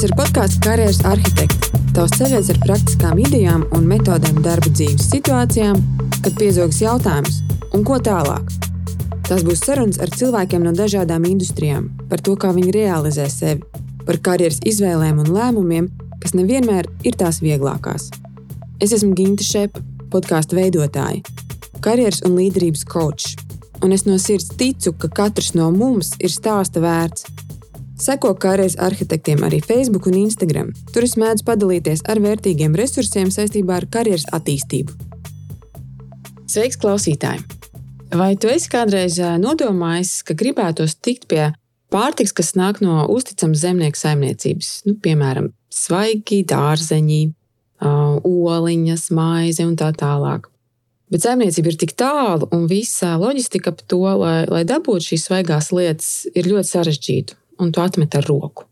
[0.00, 1.74] Šis ir podkāsts Karjeras arhitekts.
[1.92, 5.76] Tavs ceļš ar praktiskām idejām un metodēm darba dzīves situācijām,
[6.24, 7.42] kad piezogas jautājums,
[7.76, 8.48] un ko tālāk.
[9.28, 13.60] Tas būs sarunas ar cilvēkiem no dažādām industrijām, par to, kā viņi realizē sevi,
[14.06, 15.90] par karjeras izvēlēm un lēmumiem,
[16.22, 18.08] kas nevienmēr ir tās vieglākās.
[18.80, 19.84] Es esmu Ginta Šepa,
[20.16, 21.20] podkāstu veidotāja,
[21.84, 23.36] karjeras un līderības coach,
[23.84, 27.28] un es no sirds ticu, ka katrs no mums ir stāsta vērts
[28.00, 30.70] Seko karjeras arhitektiem arī Facebook un Instagram.
[30.94, 34.94] Tur es mēdzu padalīties ar vērtīgiem resursiem saistībā ar karjeras attīstību.
[36.48, 37.44] Sveiks, klausītāji!
[38.16, 41.50] Vai tu esi kādreiz nodomājis, ka gribētos tikt pie
[41.92, 44.70] pārtiks, kas nāk no uzticamas zemnieku saimniecības?
[44.88, 47.20] Nu, piemēram, svaigi dārzeņi,
[47.84, 50.48] oliņas, maize un tā tālāk.
[51.12, 55.70] Bet saimniecība ir tik tālu, un visa loģistika ap to, lai, lai dabūtu šīs svaigās
[55.76, 58.66] lietas, ir ļoti sarežģīta un tu atmet ar roku.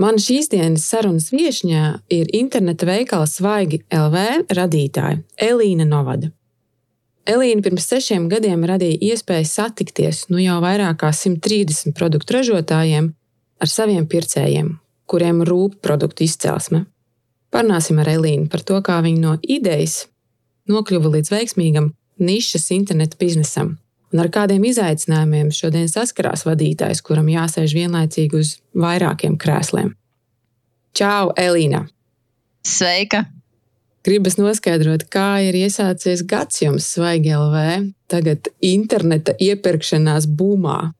[0.00, 6.32] Mana šīs dienas sarunas viesņā ir interneta veikala Svaigi LV radītāja Elīna Novada.
[7.30, 13.12] Elīna pirms sešiem gadiem radīja iespēju satikties nu jau vairāk kā 130 produktu ražotājiem
[13.62, 14.74] ar saviem pircējiem,
[15.06, 16.82] kuriem rūp produktu izcelsme.
[17.54, 20.08] Parunāsim ar Elīnu par to, kā viņa no idejas
[20.68, 23.76] nokļuva līdz veiksmīgam nišas interneta biznesam
[24.14, 29.92] un ar kādiem izaicinājumiem šodien saskarās vadītājs, kuram jāsēž vienlaicīgi uz vairākiem krēsliem.
[30.94, 31.88] Čau, Elīna!
[32.64, 33.24] Sveika!
[34.04, 40.92] Gribas noskaidrot, kā ir iesācies gads jums, Svaigi LV, tagad interneta iepirkšanās būmā.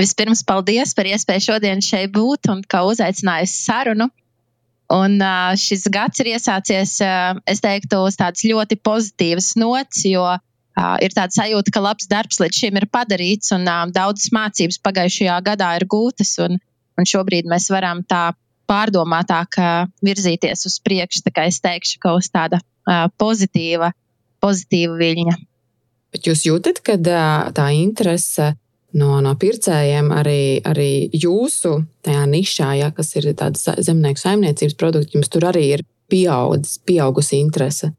[0.00, 4.08] Vispirms, paldies par iespēju šodien šeit būt un ka uzaicinājusi sarunu.
[4.92, 5.18] Un
[5.58, 10.24] šis gads ir iesācies, es teiktu, uz tādas ļoti pozitīvas nots, jo
[10.78, 14.80] uh, ir tāda sajūta, ka labs darbs līdz šim ir padarīts, un uh, daudzas mācības
[14.84, 16.58] pagājušajā gadā ir gūtas, un,
[16.98, 18.30] un šobrīd mēs varam tā
[18.70, 21.24] pārdomātāk uh, virzīties uz priekšu.
[21.26, 23.92] Tā kā es teikšu, ka uz tāda uh, pozitīva,
[24.42, 25.38] pozitīva viļņa.
[26.12, 28.52] Bet jūs jūtat, ka uh, tā interese
[28.98, 35.32] no, no pircējiem arī, arī jūsu tajā nišā, ja, kas ir zemnieku saimniecības produkti, jums
[35.32, 37.92] tur arī ir pieaugusi, pieaugusi interese?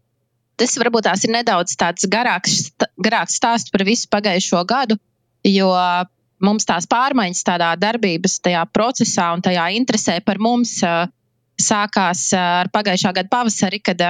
[0.60, 2.68] Tas varbūt tās ir nedaudz tāds garāks,
[3.02, 5.00] garāks stāsts par visu pagājušo gadu,
[5.48, 5.72] jo
[6.44, 10.78] mums tās pārmaiņas tādā darbības, tajā procesā un tajā interesē par mums
[11.62, 14.02] sākās ar pagājušā gada pavasari, kad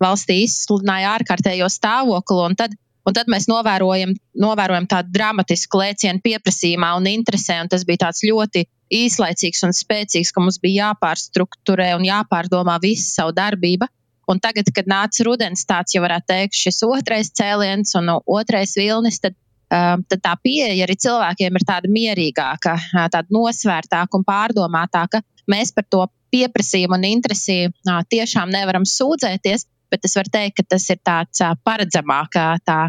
[0.00, 2.40] valstī izsludināja ārkārtējo stāvokli.
[2.48, 2.74] Un tad,
[3.06, 7.60] un tad mēs novērojam, novērojam tādu dramatisku lēcienu pieprasījumā un interesē.
[7.62, 8.66] Un tas bija tāds ļoti
[9.00, 13.90] īslaicīgs un spēcīgs, ka mums bija jāpārstruktūrē un jāpārdomā visa savu darbību.
[14.30, 19.18] Un tagad, kad nāca rudens, tāds jau varētu teikt, šis otrais cēliens un otrais vilnis,
[19.22, 19.34] tad,
[19.72, 25.24] uh, tad tā pieeja arī cilvēkiem ir tāda mierīgāka, uh, tāda nosvērtāka un pārdomātāka.
[25.50, 30.76] Mēs par to pieprasījumu un interesi uh, tiešām nevaram sūdzēties, bet es varu teikt, ka
[30.76, 32.80] tas ir tāds uh, paredzamāk, tā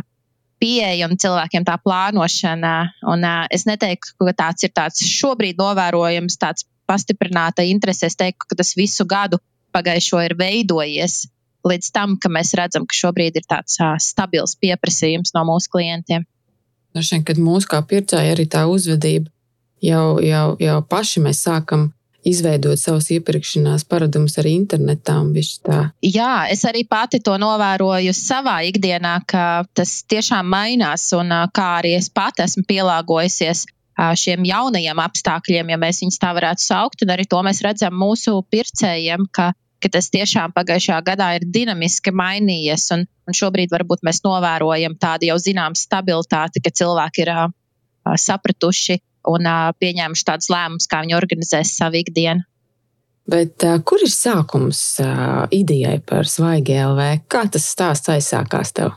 [0.62, 2.76] pieeja un cilvēkiem tā plānošana.
[3.10, 8.12] Un, es neteiktu, ka tāds ir tāds šobrīd novērojams, tāds pastiprināta interese.
[8.12, 9.42] Es teiktu, ka tas visu gadu
[9.74, 11.24] pagājušo ir veidojies
[11.68, 16.26] līdz tam, ka mēs redzam, ka šobrīd ir tāds uh, stabils pieprasījums no mūsu klientiem.
[16.96, 19.30] Dažreiz, nu, kad mūsu kā pircēji arī tā uzvedība
[19.86, 21.92] jau, jau, jau paši mēs sākam
[22.28, 25.18] izveidot savus iepirkšanās paradumus arī internetā.
[26.06, 31.96] Jā, es arī pati to novēroju savā ikdienā, ka tas tiešām mainās, un kā arī
[31.98, 33.66] es pati esmu pielāgojusies
[33.98, 37.04] šiem jaunajiem apstākļiem, ja mēs viņus tā varētu saukt.
[37.06, 42.14] Un arī to mēs redzam mūsu pircējiem, ka, ka tas tiešām pagājušajā gadā ir dinamiski
[42.16, 42.88] mainījies.
[42.96, 47.50] Un, un šobrīd varbūt mēs novērojam tādu jau zināmu stabilitāti, ka cilvēki ir uh,
[48.16, 52.48] sapratuši un uh, pieņēmuši tādus lēmumus, kā viņi organizēs savu ikdienu.
[53.32, 57.28] Bet, uh, kur ir sākums uh, idejai par svaigi LV?
[57.32, 58.96] Kā tas stāsts aizsākās tev?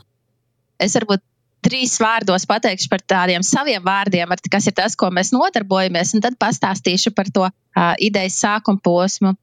[0.81, 1.23] Es varbūt
[1.65, 6.37] trīs vārdos pateikšu par tādiem saviem vārdiem, kas ir tas, ko mēs nodarbojamies, un tad
[6.41, 9.35] pastāstīšu par to uh, idejas sākuma posmu.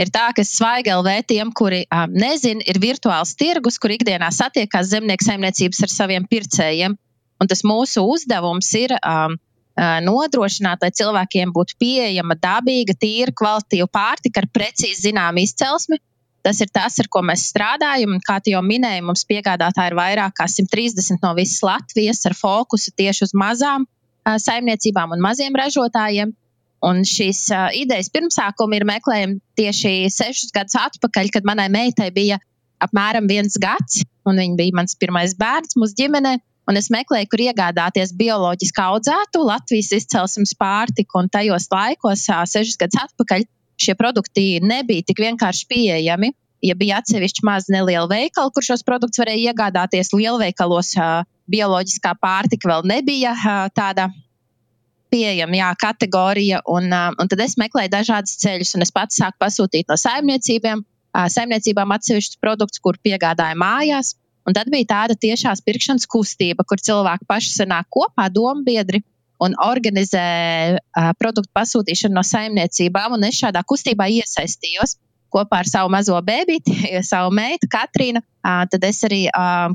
[0.00, 5.26] Ir tā, ka Svaigēlē tiem, kuri um, nezina, ir virtuāls tirgus, kur ikdienā satiekās zemnieku
[5.26, 6.96] saimniecības ar saviem pircējiem.
[7.42, 9.36] Un tas mūsu uzdevums ir um,
[9.74, 15.98] nodrošināt, lai cilvēkiem būtu pieejama dabīga, tīra, kvalitīva pārtika ar precīzi zināmu izcelsmi,
[16.44, 18.18] Tas ir tas, ar ko mēs strādājam.
[18.24, 23.24] Kā jau minēju, mums piegādātāji ir vairāk kā 130 no visas Latvijas ar fokusu tieši
[23.28, 23.86] uz mazām
[24.24, 26.34] saimniecībām un maziem ražotājiem.
[26.84, 32.36] Un šīs uh, idejas pirmsākumi ir meklējami tieši sešus gadus atpakaļ, kad manai meitai bija
[32.84, 36.34] apmēram viens gads, un viņa bija mans pirmais bērns mūsu ģimenē.
[36.68, 43.02] Un es meklēju, kur iegādāties bioloģiski audzētu Latvijas izcelsmes pārtiku, un tajos laikos, sešus gadus
[43.02, 43.44] atpakaļ,
[43.80, 46.32] šie produkti nebija tik vienkārši pieejami.
[46.64, 50.94] Ja bija atsevišķi maz neliela veikala, kur šos produktus varēja iegādāties, lielveikalos
[51.52, 53.34] bioloģiskā pārtika vēl nebija
[53.76, 54.08] tāda
[55.12, 56.62] pieejama jā, kategorija.
[56.70, 60.84] Un, un tad es meklēju dažādas ceļus, un es pats sāku pasūtīt no saimniecībām,
[61.36, 64.14] saimniecībām atsevišķus produktus, kur piegādāju mājās.
[64.44, 69.00] Un tad bija tāda tiešās pirkšanas kustība, kur cilvēki paši sanāk kopā, dombiedri,
[69.44, 70.26] un organizē
[70.76, 73.18] uh, produktu pasūtīšanu no saimniecībām.
[73.28, 74.98] Es šādā kustībā iesaistījos
[75.34, 76.60] kopā ar savu mazo bērnu,
[77.12, 78.22] savu meitu, Katrīnu.
[78.44, 79.24] Tad es arī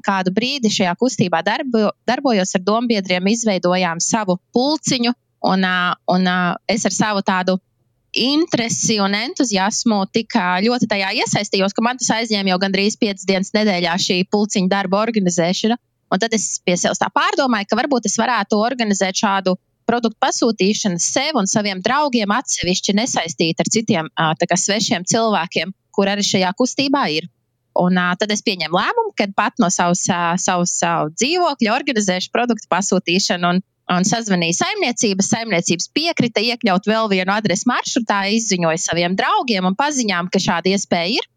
[0.05, 5.15] kādu brīdi šajā kustībā darbo, darbojos ar dombiedriem, izveidojām savu pulciņu.
[5.49, 5.63] Un,
[6.11, 6.31] un
[6.67, 7.55] es ar savu tādu
[8.11, 13.53] interesi un entuziasmu tik ļoti tajā iesaistījos, ka man tas aizņēma jau gandrīz piecas dienas
[13.55, 15.77] nedēļā šī pulciņa darba organizēšana.
[16.09, 19.55] Un tad es pie sevis tā pārdomāju, ka varbūt es varētu organizēt šādu
[19.89, 26.25] produktu pasūtīšanu sev un saviem draugiem atsevišķi nesaistīt ar citiem kā, svešiem cilvēkiem, kur arī
[26.25, 27.29] šajā kustībā ir.
[27.79, 32.33] Un, uh, tad es pieņēmu lēmumu, ka pat no savas, uh, savas uh, dzīvokļa organizēšu
[32.33, 33.53] produktu pasūtīšanu.
[33.53, 35.31] Un, un sazvanīja saimniecības.
[35.33, 41.19] Saimniecības piekrita iekļaut vēl vienu adresu maršrutā, izziņoja saviem draugiem un paziņām, ka šāda iespēja
[41.19, 41.29] ir.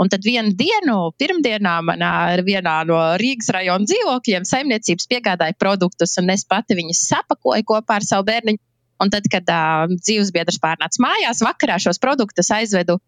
[0.00, 2.12] Un tad vienu dienu, pirmdienā, manā
[2.46, 8.06] vienā no Rīgas rajona dzīvokļiem, saimniecības piegādāja produktus, un es pati viņus sapakoju kopā ar
[8.06, 8.62] savu bērniņu.
[9.00, 12.98] Un tad, kad uh, dzīvesbiedrs pārnāca mājās, vakarā šos produktus aizvedu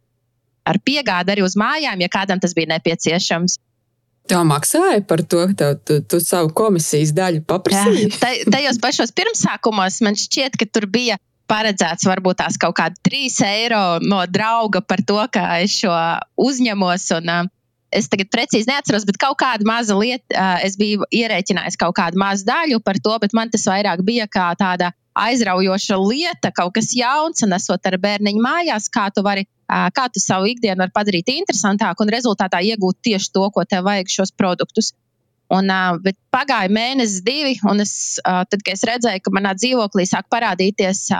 [0.69, 3.59] ar piegādi arī uz mājām, ja kādam tas bija nepieciešams.
[4.31, 8.12] Tev maksāja par to, ka tu, tu savu komisijas daļu paprasīji?
[8.15, 11.19] Jā, tajos pašos pirmsākumos man šķiet, ka tur bija
[11.52, 15.93] paredzēts varbūt tās kaut kādi 3 eiro no drauga par to, ka es šo
[16.40, 17.08] uzņemos.
[17.19, 17.50] Un, uh,
[17.93, 22.20] es tagad precīzi neatceros, bet kaut kāda maza lieta, uh, es biju ierēķinājis kaut kādu
[22.22, 26.94] mazu daļu par to, bet man tas vairāk bija kā tāda aizraujoša lieta, kaut kas
[26.96, 31.31] jauns, un esot ar bērniņu mājās, kā tu vari kā tu savu ikdienu vari padarīt
[31.32, 34.93] interesantāku un rezultātā iegūt tieši to, ko tev vajag šos produktus.
[35.52, 35.69] Un,
[36.00, 41.10] bet pagāja mēnesis, divi, un es, tad, kad es redzēju, ka manā dzīvoklī sāk parādīties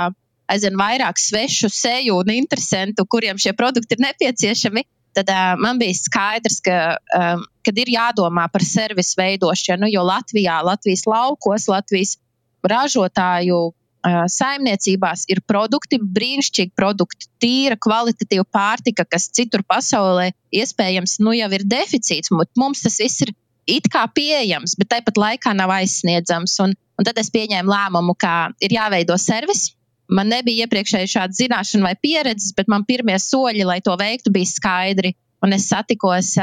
[0.50, 4.85] aizvien vairāk svešu seju un interesantu, kuriem šie produkti ir nepieciešami,
[5.17, 6.79] tad uh, man bija skaidrs, ka
[7.19, 12.17] um, ir jādomā par servisu veidošanu, jo Latvijā, Latvijas laukos, Latvijas
[12.62, 13.71] ražotāju
[14.03, 21.65] saimniecībās ir produkti, brīnišķīgi produkti, tīra, kvalitatīva pārtika, kas citur pasaulē iespējams nu, jau ir
[21.65, 22.33] deficīts.
[22.33, 23.33] Mums tas viss ir
[23.67, 26.59] it kā pieejams, bet tāpat laikā nav aizsniedzams.
[26.65, 29.71] Un, un tad es pieņēmu lēmumu, ka ir jāveido servis.
[30.11, 34.51] Man nebija iepriekšēji šāda zināšana vai pieredzes, bet man pirmie soļi, lai to veiktu, bija
[34.51, 35.15] skaidri.
[35.43, 36.35] Un es satikos,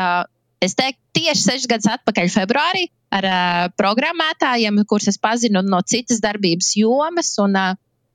[0.63, 3.27] es teiktu, tieši sešas gadus atpakaļ, februārī, ar
[3.79, 7.35] programmētājiem, kurus es pazinu no citas darbības jomas.
[7.43, 7.59] Un,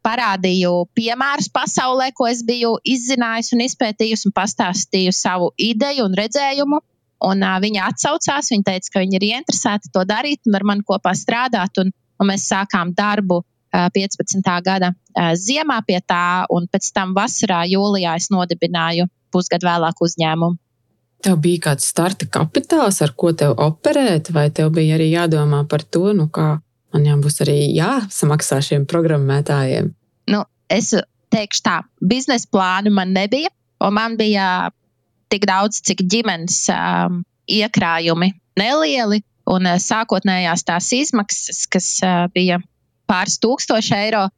[0.04, 6.80] parādīju piemērus pasaulē, ko es biju izzinājusi un izpētījusi, un pastāstīju savu ideju un redzējumu.
[7.24, 10.84] Un, uh, viņa atsaucās, viņa teica, ka viņi ir ieinteresēti to darīt un ar mani
[10.84, 11.80] kopā strādāt.
[11.80, 13.40] Un, un mēs sākām darbu
[13.74, 14.50] 15.
[14.62, 14.92] gada
[15.34, 20.58] ziemā pie tā, un pēc tam vasarā, jūlijā es nodibināju pusgadu vēlāk uzņēmumu.
[21.24, 25.82] Tev bija kāds starta kapitāls, ar ko tev operēt, vai tev bija arī jādomā par
[25.82, 26.58] to, nu kā
[26.94, 29.88] man jābūs arī jāsamaksā šiem programmētājiem?
[30.30, 30.92] Nu, es
[31.34, 33.50] teikšu tā, biznesa plānu man nebija,
[33.82, 34.70] un man bija
[35.32, 42.60] tik daudz, cik ģimenes um, iekrājumi nelieli, un uh, sākotnējās tās izmaksas, kas uh, bija
[43.10, 44.28] pāris tūkstoši eiro,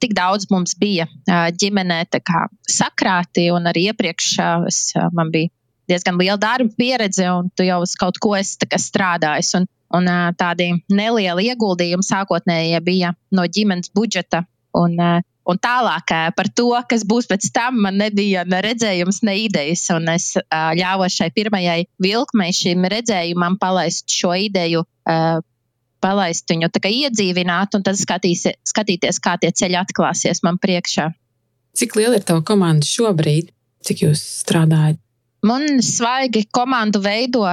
[0.00, 2.04] tik daudz mums bija ģimenē
[2.68, 4.28] sakrāti, un arī iepriekš
[4.68, 4.84] es,
[5.16, 5.52] man bija
[5.88, 9.54] diezgan liela darba pieredze, un tu jau uz kaut ko esi strādājis.
[9.58, 14.44] Un, un tādi nelieli ieguldījumi sākotnēji bija no ģimenes budžeta.
[14.72, 14.96] Un,
[15.44, 19.84] un tālāk par to, kas būs pēc tam, man nebija ne redzējums, ne idejas.
[19.92, 24.86] Un es ļāvos šai pirmajai vilkmei, šim redzējumam, palaist šo ideju
[26.02, 31.12] palaist viņu, iedzīvināt, un tad skatīs, skatīties, kā tie ceļi atklāsies man priekšā.
[31.78, 33.52] Cik liela ir tava komanda šobrīd?
[33.86, 35.00] Cik jūs strādājat?
[35.42, 37.46] Man svaigi komandu veido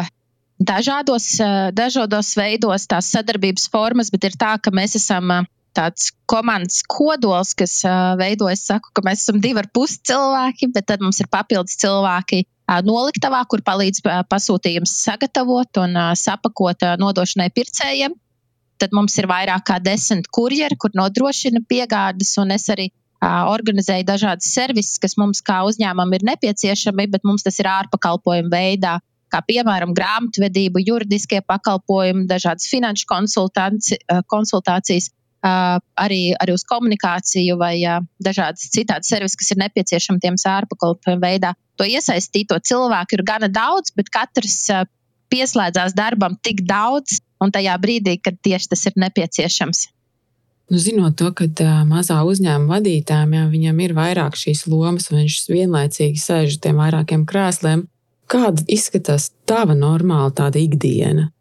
[0.60, 6.12] dažādos, eh, dažādos veidos tās sadarbības formas, bet ir tā, ka mēs esam eh, tāds
[6.28, 8.62] komandas kodols, kas eh, veidojas.
[8.62, 12.46] Es saku, ka mēs esam divi ar pus cilvēki, bet tad mums ir papildus cilvēki
[12.86, 18.14] noliktavā, kur palīdz pasūtījums sagatavot un sapakot nodošanai pircējiem.
[18.80, 24.54] Tad mums ir vairāk kā desmit kurjeri, kur nodrošina piegādes, un es arī organizēja dažādas
[24.56, 29.92] servisus, kas mums kā uzņēmumam ir nepieciešami, bet mums tas ir ārpakalpojumu veidā, kā piemēram
[29.94, 33.06] grāmatvedība, juridiskie pakalpojumi, dažādas finanšu
[34.32, 35.12] konsultācijas.
[35.40, 37.76] arī, arī uz komunikāciju vai
[38.20, 41.54] dažādas citādas servises, kas ir nepieciešami tiem sārpakalpojumu veidā.
[41.80, 44.68] To iesaistīto cilvēku ir gana daudz, bet katrs
[45.32, 49.88] pieslēdzās darbam tik daudz un tajā brīdī, kad tieši tas ir nepieciešams.
[50.70, 55.24] Nu, zinot to, ka uh, mazā uzņēmuma vadītājam jā, viņam ir vairāk šīs lomas, un
[55.24, 57.88] viņš vienlaicīgi sēž uz tiem vairākiem krēsliem,
[58.30, 61.32] kāda izskatās tava normāla tāda ikdiena?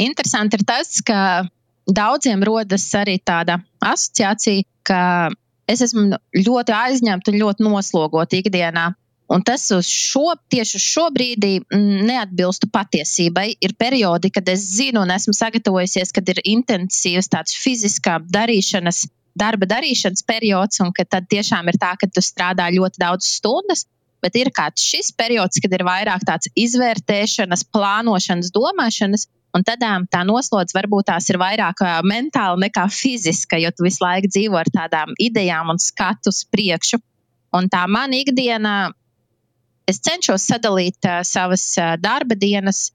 [0.00, 1.44] Interesanti ir tas, ka
[1.84, 5.02] daudziem rodas arī tāda asociācija, ka
[5.68, 8.90] es esmu ļoti aizņemta un ļoti noslogota ikdienā.
[9.30, 13.46] Un tas uz šo, tieši uz šo brīdi mm, neatbilstu patiesībai.
[13.62, 19.04] Ir periodi, kad es zinu un esmu sagatavojusies, kad ir intensīvs tāds fiziskā darīšanas,
[19.38, 23.86] darba darīšanas periods, un ka tad tiešām ir tā, ka tu strādā ļoti daudz stundas.
[24.20, 30.24] Bet ir kāds šis periods, kad ir vairāk tāds izvērtēšanas, plānošanas, domāšanas, un tad tā
[30.26, 35.14] noslodze varbūt tās ir vairāk mentāla nekā fiziska, jo tu visu laiku dzīvo ar tādām
[35.22, 36.98] idejām un skatu uz priekšu.
[37.56, 38.74] Un tā mana ikdiena
[39.88, 42.90] es cenšos sadalīt uh, savas uh, darba dienas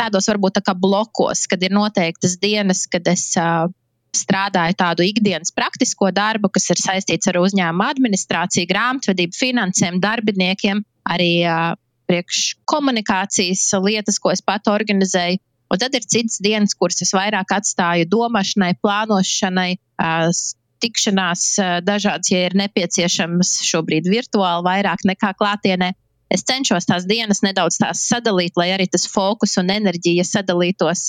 [0.00, 3.68] tādos varbūt tā kā blokos, kad ir noteiktas dienas, kad es uh,
[4.16, 10.82] strādāju tādu ikdienas praktisko darbu, kas ir saistīts ar uzņēmumu administrāciju, grāmatvedību, finansēm, darbiniekiem,
[11.14, 11.74] arī uh,
[12.10, 15.42] priekš komunikācijas lietas, ko es pat organizēju.
[15.70, 19.70] Un tad ir citas dienas, kuras es vairāk atstāju domāšanai, plānošanai,
[20.02, 20.32] uh,
[20.80, 21.42] tikšanās
[21.84, 25.90] dažādas, ja ir nepieciešams šobrīd virtuāli vairāk nekā klātienē
[26.30, 31.08] es cenšos tās dienas nedaudz tās sadalīt, lai arī tas fokus un enerģija sadalītos,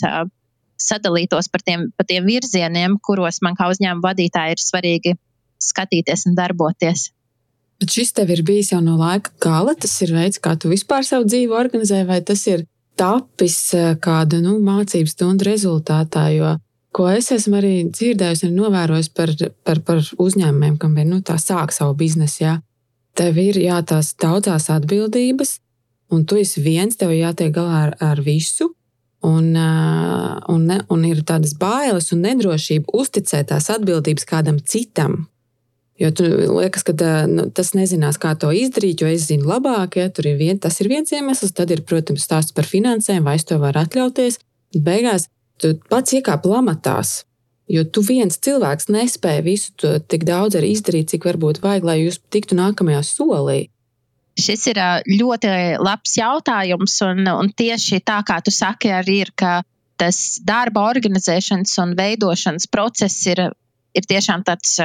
[0.82, 5.16] sadalītos par tiem, par tiem virzieniem, kuros man kā uzņēmuma vadītāji ir svarīgi
[5.62, 7.12] skatīties un darboties.
[7.82, 9.74] Bet šis tev ir bijis jau no laika gala.
[9.74, 13.56] Tas ir veids, kā tu vispār savu dzīvi organizē, vai tas ir tapis
[14.01, 16.28] kāda nu, mācību stundu rezultātā.
[16.36, 16.56] Jo,
[16.94, 19.34] ko es esmu arī dzirdējusi un novērojis par,
[19.66, 22.44] par, par uzņēmumiem, kam ir nu, tā sāk savu biznesu.
[22.46, 22.60] Jā
[23.18, 25.58] tev ir jā, tās daudzās atbildības,
[26.12, 28.72] un tu esi viens, tev jātiek galā ar, ar visu.
[29.22, 35.27] Un, un, ne, un ir tādas bailes un nedrošība uzticēt tās atbildības kādam citam.
[36.01, 36.96] Jo tu liekas, ka
[37.30, 40.80] nu, tas nezinās, kā to izdarīt, jo es zinu labāk, ja tur ir vien, tas
[40.82, 41.53] ir viens iemesls.
[41.53, 44.39] Tad ir, protams, stāsts par finansēm, vai es to varu atļauties.
[44.74, 45.27] Beigās
[45.62, 47.20] tu pats iekāp lamatās.
[47.72, 52.00] Jo tu viens cilvēks nespēja visu to tik daudz arī izdarīt, cik varbūt vajag, lai
[52.01, 53.60] jūs tiktu nākamajā solī.
[54.41, 54.80] Šis ir
[55.12, 55.51] ļoti
[55.84, 59.62] labs jautājums, un, un tieši tā kā tu saki, arī ir, ka
[60.01, 63.44] tas darba organizēšanas un veidošanas process ir,
[63.94, 64.80] ir tiešām tāds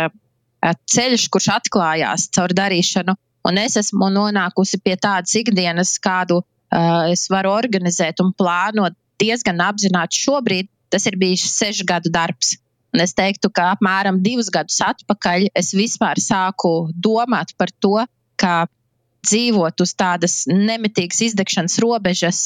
[0.93, 3.17] ceļš, kurš atklājās caur darīšanu.
[3.47, 9.63] Un es esmu nonākusi pie tādas ikdienas, kādu uh, es varu organizēt un plānot diezgan
[9.63, 10.71] apzināti šobrīd.
[10.91, 12.57] Tas ir bijis sešu gadu darbs.
[12.97, 17.99] Un es teiktu, ka apmēram divus gadus atpakaļ es vispār sāku domāt par to,
[18.41, 18.65] kā
[19.29, 22.41] dzīvot uz tādas nemitīgas izdegšanas robežas,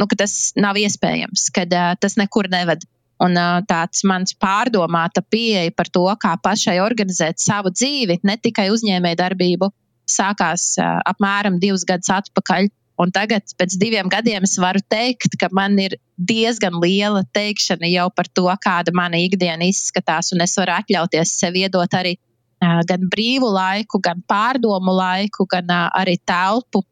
[0.00, 1.66] nu, ka tas nav iespējams, ka
[2.00, 2.88] tas nekur neved.
[3.24, 3.36] Un
[3.68, 9.68] tāds mans pārdomāta pieeja par to, kā pašai organizēt savu dzīvi, ne tikai uzņēmējdarbību,
[10.16, 12.72] sākās apmēram divus gadus atpakaļ.
[13.00, 18.06] Un tagad, pēc diviem gadiem, es varu teikt, ka man ir diezgan liela teikšana jau
[18.14, 20.30] par to, kāda mana ikdiena izskatās.
[20.34, 25.70] Un es varu atļauties sev iedot arī uh, gan brīvu laiku, gan pārdomu laiku, gan
[25.74, 26.84] uh, arī telpu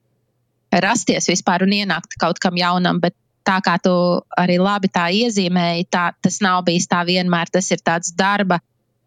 [0.83, 2.99] rasties vispār un ienākt kaut kam jaunam.
[2.99, 3.15] Bet
[3.47, 3.95] tā kā tu
[4.39, 7.53] arī labi tā iezīmēji, tā, tas nav bijis tā vienmēr.
[7.53, 8.59] Tas ir tāds darba,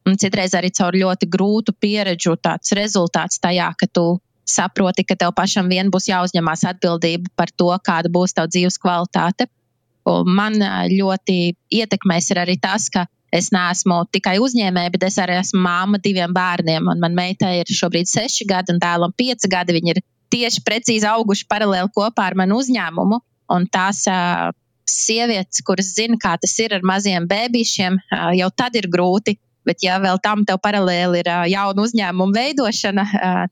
[0.07, 4.05] un citreiz arī caur ļoti grūtu pieredžu, tāds rezultāts tajā, ka tu
[4.45, 9.49] saproti, ka tev pašam vien būs jāuzņemās atbildība par to, kāda būs tava dzīves kvalitāte.
[10.05, 10.57] Un man
[10.91, 16.33] ļoti ietekmēs arī tas, ka es neesmu tikai uzņēmēja, bet es arī esmu māma diviem
[16.35, 16.91] bērniem.
[17.01, 19.75] Man meitai ir šobrīd seši gadi un dēlam pieci gadi.
[19.75, 23.19] Viņi ir tieši precīzi auguši paralēli kopā ar manu uzņēmumu.
[23.55, 24.51] Un tās uh,
[24.89, 29.37] sievietes, kuras zina, kā tas ir ar maziem bērniem, uh, jau tad ir grūti.
[29.65, 33.05] Bet, ja vēl tam paralēli ir uh, jauna uzņēmuma veidošana,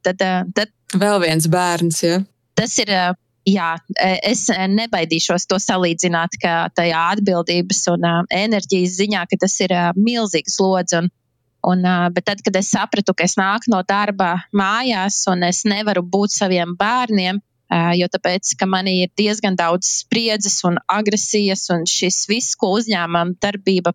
[0.06, 0.22] tad,
[0.54, 2.24] tad Vēl viens bērns, ja.
[2.58, 2.94] Tas ir.
[3.44, 3.74] Jā,
[4.24, 11.02] es nebaidīšos to salīdzināt, ka tajā atbildības un enerģijas ziņā, tas ir milzīgs slodzi.
[11.02, 11.10] Un,
[11.68, 11.84] un,
[12.16, 16.38] bet tad, kad es sapratu, ka es nāku no darba mājās un es nevaru būt
[16.38, 17.42] saviem bērniem,
[18.00, 23.42] jo tāpēc, ka man ir diezgan daudz spriedzes un agresijas un šis viss, ko uzņēmuma
[23.44, 23.92] darbība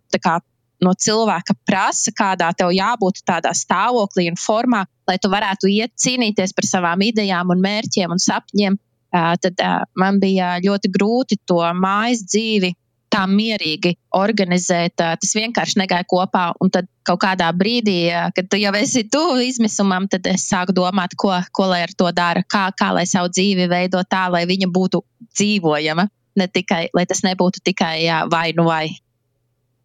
[0.85, 6.55] no cilvēka prasa, kādā tev jābūt tādā stāvoklī un formā, lai tu varētu iet cīnīties
[6.55, 8.77] par savām idejām un mērķiem un sapņiem.
[9.09, 9.63] Tad
[9.97, 12.75] man bija ļoti grūti to mājas dzīvi
[13.09, 14.95] tā mierīgi organizēt.
[14.99, 16.51] Tas vienkārši negāja kopā.
[16.61, 21.17] Un tad kaut kādā brīdī, kad tu jau esi tuvu izmisumam, tad es sāku domāt,
[21.17, 24.69] ko, ko lai ar to dara, kā, kā lai savu dzīvi veido tā, lai viņa
[24.73, 25.01] būtu
[25.33, 26.09] dzīvojama.
[26.39, 28.85] Ne tikai, lai tas nebūtu tikai jā, vai nu vai.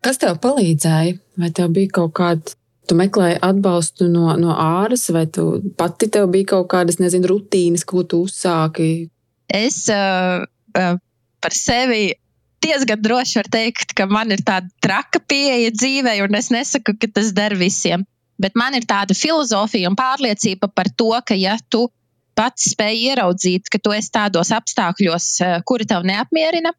[0.04, 1.16] Kas tev palīdzēja?
[1.40, 5.46] Vai tev bija kaut kāda Tu meklēji atbalstu no, no āras, vai tu
[5.78, 9.06] pati tev bija kaut kādas, nezinu, rutīnas, ko tu uzsāki?
[9.48, 10.44] Es uh,
[10.76, 10.98] uh,
[11.40, 12.12] par sevi
[12.64, 17.08] diezgan droši varu teikt, ka man ir tāda traka pieeja dzīvē, un es nesaku, ka
[17.16, 18.04] tas der visiem.
[18.40, 21.86] Bet man ir tāda filozofija un pārliecība par to, ka, ja tu
[22.36, 25.28] pats spēj ieraudzīt, ka tu esi tādos apstākļos,
[25.68, 26.74] kuri tev neapmierina,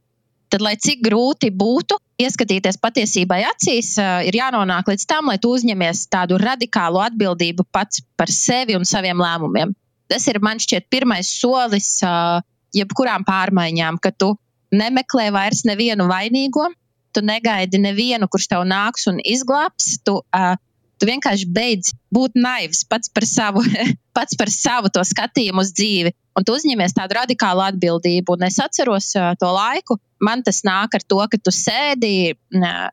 [0.50, 6.06] tad, lai cik grūti būtu ieskatīties patiesībai acīs, ir jānonāk līdz tam, lai tu uzņemies
[6.14, 9.74] tādu radikālu atbildību pats par sevi un saviem lēmumiem.
[10.12, 11.98] Tas ir man šķiet pirmais solis
[12.76, 14.36] jebkurām pārmaiņām, ka tu
[14.76, 16.70] nemeklē vairs nevienu vainīgo,
[17.16, 19.96] tu negaidi nevienu, kurš tev nāks un izglābs.
[20.06, 20.56] Tu, uh,
[21.00, 23.64] tu vienkārši beidz būt naivs pats par savu,
[24.18, 26.14] pats par savu to skatījumu uz dzīvi.
[26.36, 28.36] Un tu uzņemies tādu radikālu atbildību.
[28.36, 32.36] Un es atceros to laiku, man tas nāk ar to, ka tu sēdi,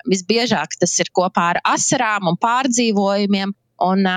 [0.09, 3.55] visbiežāk tas ir kopā ar asarām un pārdzīvojumiem
[3.89, 4.11] un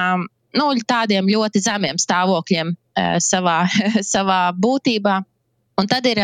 [0.55, 2.75] nu, tādiem ļoti zemiem stāvokļiem
[3.21, 3.61] savā,
[4.13, 5.21] savā būtībā.
[5.81, 6.21] Un tad ir.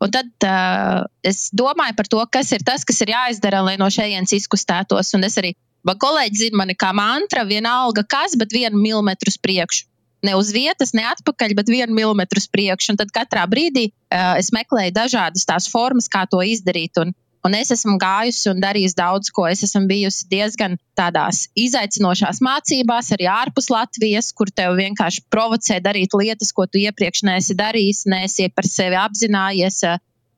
[0.00, 3.84] Un tad uh, es domāju par to, kas ir tas, kas ir jāizdara, lai no
[3.92, 5.10] šejienes izkustētos.
[5.18, 5.50] Un es arī
[5.86, 9.86] kolēģi zina mani kā mantra, vienalga kas, bet vienu milimetru uz priekšu.
[10.26, 12.92] Ne uz vietas, ne atpakaļ, bet vienu milimetru uz priekšu.
[12.92, 17.00] Un tad katrā brīdī uh, es meklēju dažādas tās formas, kā to izdarīt.
[17.00, 17.14] Un,
[17.46, 19.46] un es esmu gājusi un darījusi daudz ko.
[19.48, 26.12] Es esmu bijusi diezgan tādās izaicinošās mācībās, arī ārpus Latvijas, kur tev vienkārši provocē darīt
[26.20, 29.80] lietas, ko tu iepriekš neesi darījis, neesi par sevi apzinājies.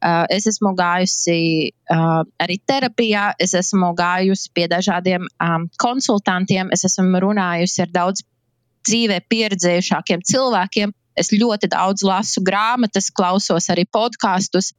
[0.02, 6.82] Uh, es esmu gājusi uh, arī terapijā, es esmu gājusi pie dažādiem um, konsultantiem, es
[6.88, 8.24] esmu runājusi ar daudz
[8.88, 10.94] dzīvē pieredzējušākiem cilvēkiem.
[11.14, 14.72] Es ļoti daudz lasu grāmatas, klausos arī podkāstus.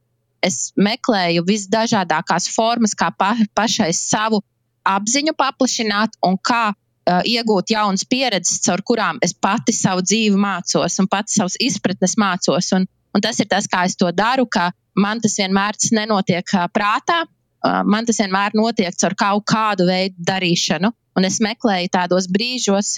[0.44, 4.42] Es meklēju visdažādākās formas, kā pa, pašai savu
[4.84, 11.00] apziņu paplašināt un kā uh, iegūt jaunas pieredzes, caur kurām es pati savu dzīvi mācos
[11.00, 12.74] un pati savas izpratnes mācos.
[12.76, 16.56] Un, un tas ir tas, kā es to daru, ka man tas vienmēr tas nenotiek
[16.74, 17.24] prātā.
[17.64, 22.90] Man tas vienmēr notiek caur kaut kādu veidu darīšanu, un es meklēju tādos brīžos,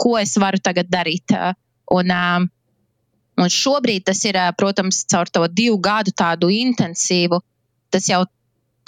[0.00, 1.34] ko es varu tagad darīt.
[1.92, 2.14] Un,
[3.36, 7.42] un šobrīd tas ir, protams, caur to divu gadu tādu intensīvu,
[7.92, 8.24] tas jau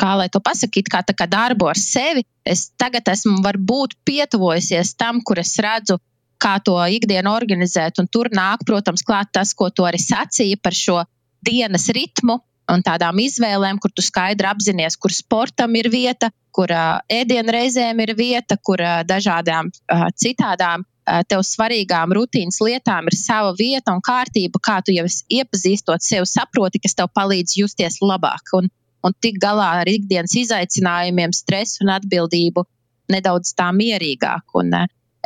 [0.01, 2.25] kā lai to pasakītu, kā, kā darbu ar sevi.
[2.49, 5.99] Es tagad esmu varbūt pietuvojusies tam, kur es redzu,
[6.41, 8.01] kā to ikdienu organizēt.
[8.03, 11.03] Un tur nāk, protams, klāt tas, ko tu arī sacīji par šo
[11.47, 17.01] dienas ritmu un tādām izvēlēm, kur tu skaidri apzinājies, kur sportam ir vieta, kur uh,
[17.11, 23.55] ēdienreizēm ir vieta, kur uh, dažādām uh, citādām uh, tev svarīgām rutīnas lietām ir sava
[23.59, 28.71] vieta un kārtība, kā tu jau iepazīstot sevi, saproti, kas tev palīdz justies labāk un,
[29.07, 32.67] un tik galā ar ikdienas izaicinājumiem, stresu un atbildību
[33.11, 34.59] nedaudz tā mierīgāk.
[34.61, 34.75] Un,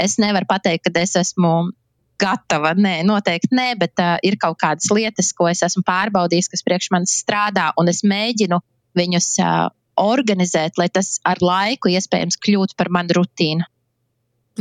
[0.00, 1.72] es nevaru pateikt, ka es esmu
[2.20, 2.74] gatava.
[2.78, 6.90] Nē, noteikti nē, bet uh, ir kaut kādas lietas, ko es esmu pārbaudījis, kas priekš
[6.94, 8.60] manis strādā, un es mēģinu
[8.98, 9.68] viņus uh,
[10.00, 13.66] organizēt, lai tas ar laiku iespējams kļūtu par manu rutīnu.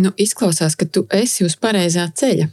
[0.02, 2.48] Nu, izklausās, ka tu esi uz pareizā ceļa,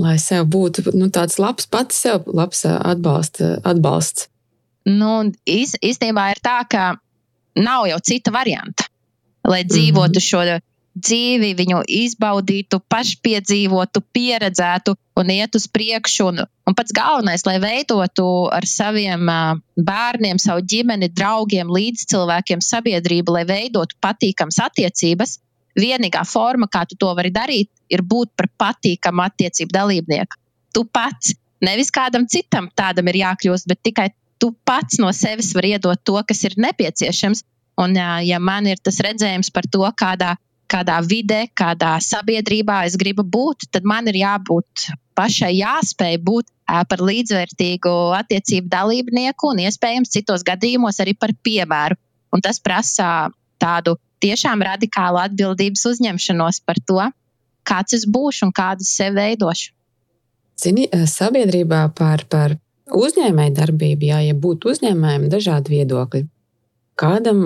[0.00, 4.30] lai sev būtu nu, tāds labs, pats sev labs atbalsta, atbalsts.
[4.88, 6.94] Nu, iz, īstenībā ir tā, ka
[7.58, 8.86] nav jau cita varianta,
[9.44, 10.28] lai dzīvotu mm -hmm.
[10.28, 10.44] šo
[10.96, 16.28] dzīvi, viņu izbaudītu, pašpiedzīvotu, pieredzētu un iet uz priekšu.
[16.30, 19.28] Un, un pats galvenais, lai veidotu ar saviem
[19.76, 25.38] bērniem, savu ģimeni, draugiem, līdzcilvēkiem sabiedrību, lai veidotu patīkamas attiecības.
[25.76, 30.40] Vienīgā forma, kā tu to vari darīt, ir būt par patīkamu attiecību dalībnieku.
[30.72, 34.08] Tu pats, nevis kādam citam tādam ir jākļūst, bet tikai
[34.40, 37.44] tu pats no sevis vari iedot to, kas ir nepieciešams.
[37.76, 37.92] Un,
[38.24, 40.32] ja man ir tas redzējums par to, kādā
[40.70, 47.02] kādā vidē, kādā sabiedrībā es gribu būt, tad man ir jābūt pašai jāspēj būt par
[47.08, 51.96] līdzvērtīgu attiecību dalībnieku un iespējams citos gadījumos arī par piemēru.
[52.34, 53.30] Un tas prasa
[53.62, 57.00] tādu tiešām radikālu atbildības uzņemšanos par to,
[57.66, 59.72] kāds es būšu un kādu sev veidošu.
[60.56, 66.22] Zini, sabiedrībā par, par uzņēmēju darbību, jā, ja būtu uzņēmējiem dažādi viedokļi.
[66.96, 67.42] Kādam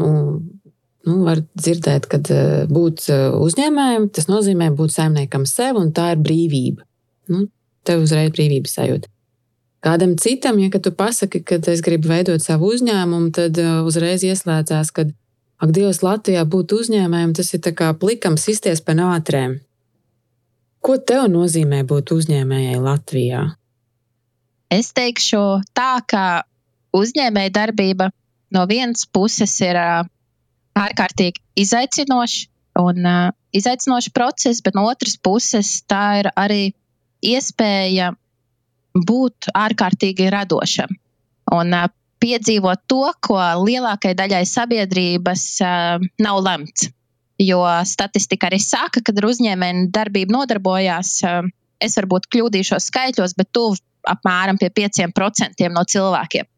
[1.08, 6.12] nu, var dzirdēt, ka eh, būt eh, uzņēmējam, tas nozīmē būt saimniekam sev, un tā
[6.14, 6.84] ir brīvība.
[7.30, 7.46] Nu,
[7.86, 9.10] tev uzreiz brīvības sajūta.
[9.80, 14.90] Kādam citam, ja tu pasaki, ka es gribu veidot savu uzņēmumu, tad uh, uzreiz ieslēdzās,
[14.92, 15.06] ka,
[15.56, 19.56] ak, Dievs, Latvijā būt uzņēmējiem, tas ir kā plikam sisties pa nātrēm.
[20.84, 23.46] Ko tev nozīmē būt uzņēmējai Latvijā?
[24.68, 25.40] Es teikšu
[25.72, 26.44] tā, ka
[26.96, 28.10] uzņēmēja darbība
[28.52, 29.80] no vienas puses ir
[30.80, 32.48] ārkārtīgi izaicinoša
[32.80, 36.72] un uh, izaicinošs process, bet no otras puses tā ir arī
[37.26, 38.12] iespēja
[38.94, 40.94] būt ārkārtīgi radošam
[41.54, 41.88] un uh,
[42.20, 46.90] piedzīvot to, ko lielākajai daļai sabiedrības uh, nav lemts.
[47.40, 51.48] Jo statistika arī saka, ka ar uzņēmēju darbību nodarbojās, uh,
[51.80, 56.48] es varbūt kļūdīšos skaitļos, bet tuvu apmēram pie 5% no cilvēkiem.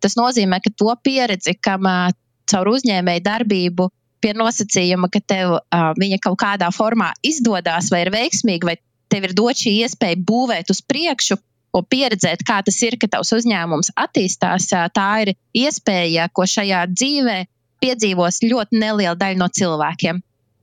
[0.00, 2.14] Tas nozīmē, ka to pieredzi, kam uh,
[2.50, 3.88] caur uzņēmēju darbību
[4.20, 8.76] pie nosacījuma, ka tev uh, viņa kaut kādā formā izdodas vai ir veiksmīga, vai
[9.10, 11.38] tev ir dot šī iespēja būvēt uz priekšu,
[11.76, 17.38] un pieredzēt, kā tas ir, ka tavs uzņēmums attīstās, tā ir iespēja, ko šajā dzīvē
[17.80, 20.20] piedzīvos ļoti neliela daļa no cilvēkiem.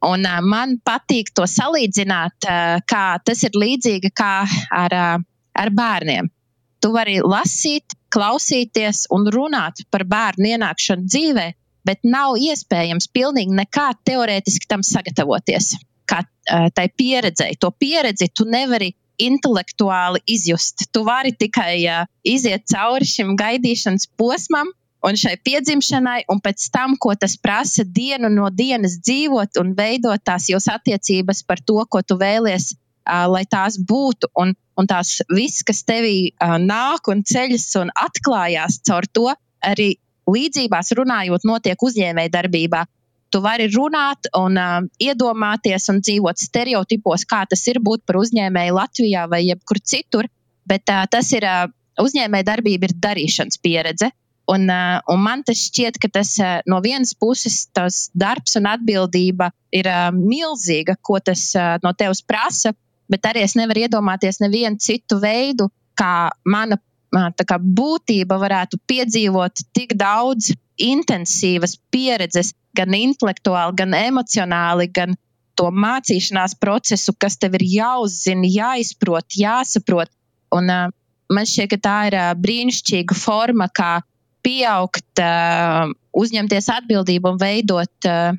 [0.08, 5.24] Un, uh, man patīk to salīdzināt, uh, kā tas ir līdzīgi kā ar, uh,
[5.58, 6.30] ar bērniem.
[6.78, 11.48] Tu vari lasīt, klausīties un runāt par bērnu ienākšanu dzīvē,
[11.88, 15.76] bet nav iespējams pilnīgi nekā teorētiski tam sagatavoties.
[16.08, 20.88] Kā uh, tai pieredzēji, to pieredzi tu nevari intelektuāli izjust.
[20.94, 24.70] Tu vari tikai uh, iziet cauri šim gaidīšanas posmam,
[25.08, 30.24] un šai piedzimšanai, un pēc tam, ko tas prasa dienu no dienas dzīvot un veidot
[30.24, 34.32] tās jūsu attiecības par to, ko tu vēlies, uh, lai tās būtu.
[34.40, 39.32] Un, un tās viss, kas tevī uh, nāk un ceļas un atklājās caur to,
[39.66, 39.96] arī
[40.28, 42.86] līdzībās runājot, notiek uzņēmējdarbībā
[43.30, 48.78] tu vari runāt un uh, iedomāties un dzīvot stereotipos, kā tas ir būt par uzņēmēju
[48.78, 50.30] Latvijā vai jebkur citur,
[50.68, 51.68] bet uh, tas ir uh,
[52.02, 54.12] uzņēmēja darbība, ir darīšanas pieredze.
[54.48, 58.70] Un, uh, un man tas šķiet, ka tas uh, no vienas puses tas darbs un
[58.72, 62.72] atbildība ir uh, milzīga, ko tas uh, no tevis prasa,
[63.12, 65.68] bet arī es nevaru iedomāties nevienu citu veidu,
[66.00, 66.80] kā mana
[67.12, 75.16] kā, būtība varētu piedzīvot tik daudz intensīvas pieredzes, gan intelektuāli, gan emocionāli, gan
[75.58, 80.12] to mācīšanās procesu, kas tev ir jāuzzina, jāizprot, jāsaprot.
[80.54, 80.92] Un, uh,
[81.34, 84.02] man šķiet, ka tā ir uh, brīnišķīga forma, kā
[84.46, 88.38] pieaugt, uh, uzņemties atbildību un veidot uh,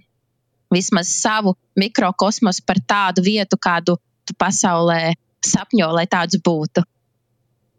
[0.72, 6.84] vismaz savu mikrokosmosu par tādu vietu, kādu tu pasaulē sapņo, lai tāds būtu.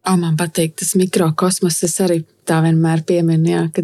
[0.08, 1.84] O, man patīk tas mikrokosmos.
[1.84, 3.84] Es arī tā vienmēr pieminu, jā, ka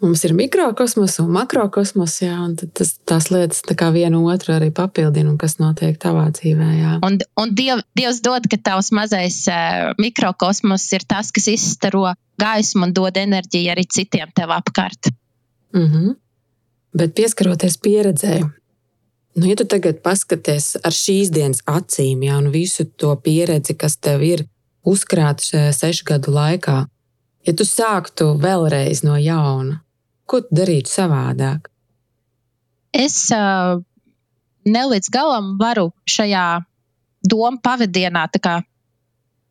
[0.00, 4.70] Mums ir mikrokosmos un makrokosmos, jā, un tas, tās lietas tā kā vienu otru arī
[4.72, 6.68] papildina, kas notiek tavā dzīvē.
[6.78, 6.92] Jā.
[7.04, 12.88] Un, un diev, Dievs dod, ka tavs mazais uh, mikrokosmos ir tas, kas izstaro gaismu
[12.88, 15.12] un dod enerģiju arī citiem tev apkārt.
[15.76, 16.16] Mm -hmm.
[16.96, 18.48] Bet pieskaroties pieredzēji,
[19.36, 23.96] nu, ja tu tagad paskaties ar šīs dienas acīm, jā, un visu to pieredzi, kas
[23.96, 24.46] tev ir
[24.86, 26.80] uzkrāta šajā sešu gadu laikā,
[27.46, 29.80] ja tu sāktu vēlreiz no jauna,
[30.30, 31.66] Ko tu darītu savādāk?
[32.94, 33.80] Es uh,
[34.62, 36.44] ne līdz galam varu šajā
[37.26, 38.28] domu pavadienā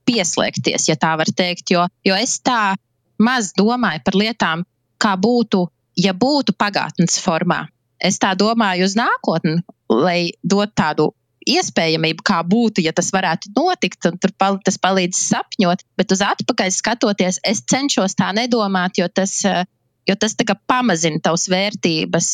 [0.07, 2.77] pieslēgties, ja tā var teikt, jo, jo es tā
[3.19, 4.63] maz domāju par lietām,
[5.03, 5.65] kā būtu,
[5.99, 7.65] ja būtu pagātnes formā.
[7.99, 9.59] Es tā domāju uz nākotni,
[9.91, 11.09] lai dotu tādu
[11.49, 15.83] iespējamību, kā būtu, ja tas varētu notikt, un tur pal tas palīdz sapņot.
[15.99, 19.63] Bet uz atpakaļ skatoties, es cenšos tā nedomāt, jo tas uh,
[20.09, 20.35] jo tas
[20.67, 22.29] pamazina tavas vērtības,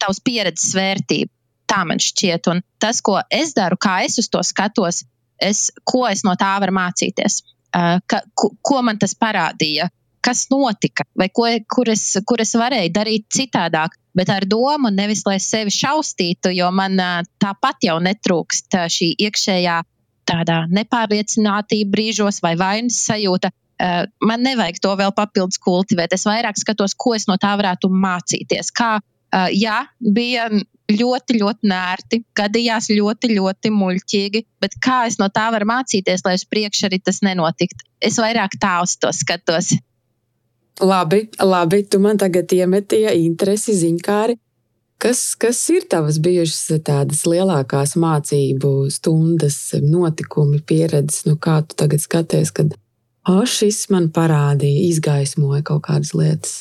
[0.00, 1.30] tavas pieredzes vērtību.
[1.68, 5.02] Tā man šķiet, un tas, ko es daru, kā es uz to skatos,
[5.36, 9.90] es, ko es no tā varu mācīties, ka, ko, ko man tas parādīja,
[10.24, 15.24] kas notika, vai ko, kur, es, kur es varēju darīt citādāk, bet ar domu nevis
[15.28, 16.98] lai sevi šaustītu, jo man
[17.40, 19.78] tāpat jau netrūkst šī iekšējā
[20.28, 23.52] tādā nepārliecinātība brīžos vai vainas sajūta,
[24.24, 26.12] man nevajag to vēl papildus kultivēt.
[26.16, 28.72] Es vairāk skatos, ko es no tā varētu mācīties.
[28.76, 28.98] Kā,
[29.54, 30.48] jā, bija
[30.88, 36.36] ļoti, ļoti nērti, gadījās ļoti, ļoti muļķīgi, bet kā es no tā varu mācīties, lai
[36.38, 37.86] uz priekšu arī tas nenotiktu?
[38.00, 39.74] Es vairāk tā uz to skatos.
[40.80, 44.38] Labi, labi, tu man tagad iemetīji interesi ziņkāri.
[44.98, 51.22] Kas, kas ir tavas bijušas tādas lielākās mācību stundas, notikumi, pieredzes?
[51.26, 52.74] Nu, kā tu tagad skaties, kad
[53.28, 56.56] o, šis man parādīja, izgaismoja kaut kādas lietas.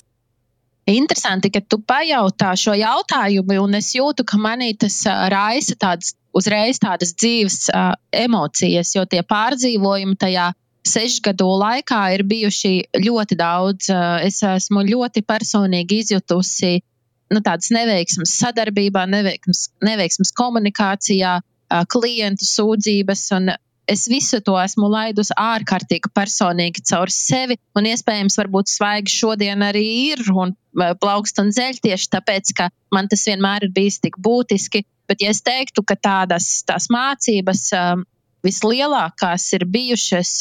[0.87, 5.01] Interesanti, ka tu pajautā šo jautājumu, un es jūtu, ka manī tas
[5.33, 10.51] raisa tādas uzreiz tādas dzīves uh, emocijas, jo tie pārdzīvojumi tajā
[10.87, 12.73] sešu gadu laikā ir bijuši
[13.03, 13.89] ļoti daudz.
[14.25, 16.77] Es esmu ļoti personīgi izjutusi
[17.33, 21.37] nu, tādas neveiksmes sadarbībā, neveiksmes, neveiksmes komunikācijā,
[21.91, 23.23] klientu sūdzības.
[23.87, 29.85] Es visu to esmu laidusi ārkārtīgi personīgi caur sevi, un iespējams, varbūt svaigi šodien arī
[30.11, 34.83] ir un plaukst un zeļ tieši tāpēc, ka man tas vienmēr ir bijis tik būtiski.
[35.07, 37.69] Bet, ja es teiktu, ka tādas tās mācības
[38.43, 40.33] vislielākās ir bijušas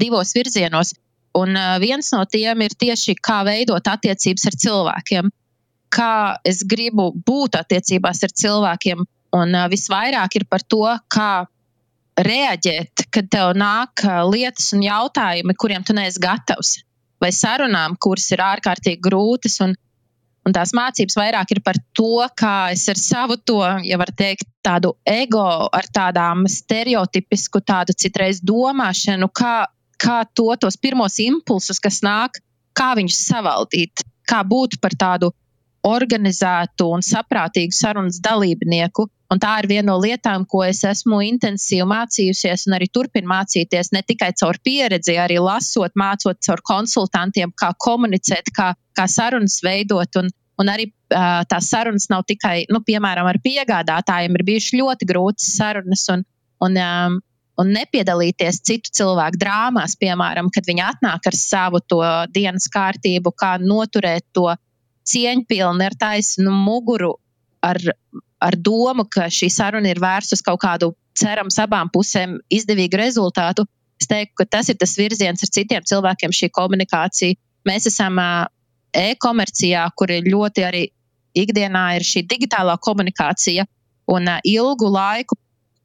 [0.00, 0.94] divos virzienos,
[1.38, 5.30] un viens no tiem ir tieši kā veidot attiecības ar cilvēkiem
[5.92, 9.04] kā es gribu būt attiecībās ar cilvēkiem.
[9.38, 11.44] Un uh, visvairāk ir par to, kā
[12.18, 16.78] reaģēt, kad tev nāk uh, lietas un jautājumi, kuriem tu neesi gatavs,
[17.20, 19.58] vai sarunām, kuras ir ārkārtīgi grūtas.
[19.64, 19.74] Un,
[20.48, 24.48] un tās mācības vairāk ir par to, kā es ar savu to, ja var teikt,
[24.64, 29.58] tādu ego, ar tādām stereotipisku, tādu citreiz domāšanu, kā,
[29.98, 32.40] kā to, tos pirmos impulsus, kas nāk,
[32.78, 35.32] kā viņus savaldīt, kā būt par tādu
[35.86, 39.06] organizētu un saprātīgu sarunas dalībnieku.
[39.28, 43.92] Un tā ir viena no lietām, ko es esmu intensīvi mācījusies un arī turpinu mācīties
[43.92, 50.20] ne tikai caur pieredzi, arī lasot, mācot caur konsultantiem, kā komunicēt, kā, kā sarunas veidot.
[50.22, 55.10] Un, un arī uh, tās sarunas nav tikai, nu, piemēram, ar piegādātājiem, ir bijušas ļoti
[55.12, 56.08] grūtas sarunas.
[56.14, 56.24] Un,
[56.64, 57.20] un, um,
[57.58, 62.00] un nepiedalīties citu cilvēku drāmās, piemēram, kad viņi atnāk ar savu to
[62.34, 64.46] dienas kārtību, kā noturēt to
[65.08, 67.16] cieņpilni ar taisnu muguru,
[67.64, 67.80] ar,
[68.44, 73.66] ar domu, ka šī saruna ir vērsta uz kaut kādu cerams abām pusēm izdevīgu rezultātu.
[73.98, 77.38] Es teiktu, ka tas ir tas virziens ar citiem cilvēkiem, šī komunikācija.
[77.66, 78.20] Mēs esam
[78.94, 80.84] e-komercijā, kur ir ļoti arī
[81.38, 83.66] ikdienā ir šī digitālā komunikācija,
[84.08, 85.36] un ilgu laiku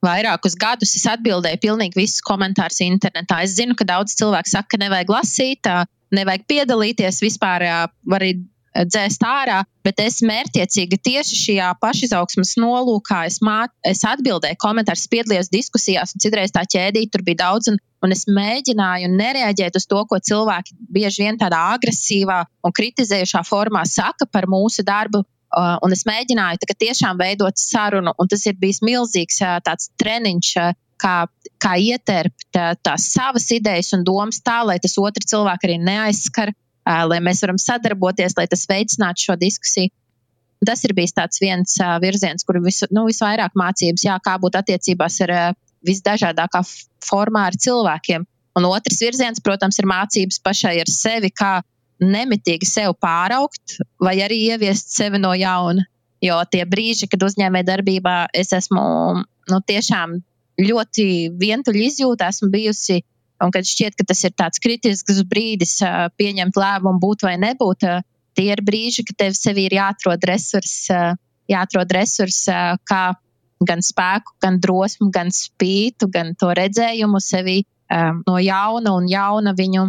[0.03, 3.41] vairākus gadus es atbildēju pilnīgi visus komentārus internetā.
[3.45, 5.71] Es zinu, ka daudz cilvēku saka, ka nevajag lasīt,
[6.13, 7.67] nevajag piedalīties vispār,
[8.05, 8.35] var arī
[8.73, 15.51] dzēst ārā, bet es mērķiecīgi tieši šajā pašizaugsmas nolūkā es, māt, es atbildēju komentārus, piedalījos
[15.53, 17.69] diskusijās, un citreiz tā ķēdīte tur bija daudz.
[17.73, 23.43] Un, un es mēģināju nereaģēt uz to, ko cilvēki bieži vien tādā agresīvā un kritizējušā
[23.47, 25.23] formā saka par mūsu darbu.
[25.53, 29.59] Uh, un es mēģināju tiešām veidot sarunu, un tas ir bijis milzīgs uh,
[30.01, 31.15] treniņš, uh, kā,
[31.61, 37.19] kā ieterpt tās savas idejas un domas tā, lai tas otrs cilvēks arī neaizskar lai
[37.23, 39.91] mēs varam sadarboties, lai tas veicinātu šo diskusiju.
[40.63, 41.11] Tas ir bijis
[41.41, 46.61] viens uh, virziens, kur vis, nu, visvairāk mācības, jā, kā būt attiecībās ar uh, visdažādākā
[47.03, 48.23] formā ar cilvēkiem.
[48.55, 51.57] Un otrs virziens, protams, ir mācības pašai ar sevi, kā
[52.01, 55.85] nemitīgi sev pāraugt vai arī ieviest sevi no jauna.
[56.23, 58.83] Jo tie brīži, kad uzņēmē darbībā es esmu
[59.51, 60.21] nu, tiešām
[60.63, 63.01] ļoti vientuļi izjūta, esmu bijusi
[63.43, 65.79] Un kad šķiet, ka tas ir tāds kritisks brīdis
[66.19, 67.85] pieņemt lēmumu, būt vai nebūt,
[68.37, 70.95] tie ir brīži, kad tev sev ir jāatrod resursi,
[71.51, 72.53] jāatrod resursi,
[72.87, 73.03] kā
[73.63, 77.61] gan spēku, gan drosmu, gan spītu, gan to redzējumu sevi
[78.27, 79.87] no jauna un jauna viņu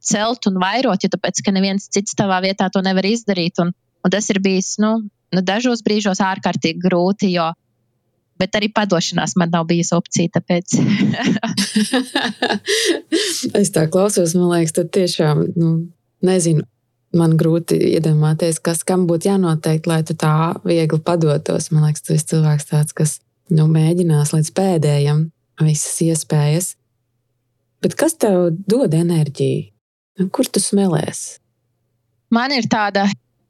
[0.00, 3.60] celt un vairot, jo tāpēc, ka neviens cits tavā vietā to nevar izdarīt.
[3.62, 3.72] Un,
[4.04, 4.96] un tas ir bijis, nu,
[5.34, 7.50] nu dažos brīžos ārkārtīgi grūti, jo
[8.40, 10.32] bet arī padošanās man nav bijusi opcija.
[10.38, 10.78] Tāpēc.
[13.60, 15.72] es tā klausos, man liekas, tas tiešām nu,
[16.26, 16.66] nezinu.
[17.10, 21.72] Man grūti iedomāties, kas kam būtu jānotiek, lai tu tā viegli padotos.
[21.74, 23.16] Man liekas, tas ir cilvēks tāds, kas
[23.50, 25.24] nu, mēģinās līdz pēdējiem
[25.66, 26.68] visas iespējas.
[27.82, 29.72] Bet kas tev dod enerģiju?
[30.28, 31.40] Kur tu smēlēs?
[32.30, 33.06] Man ir tāda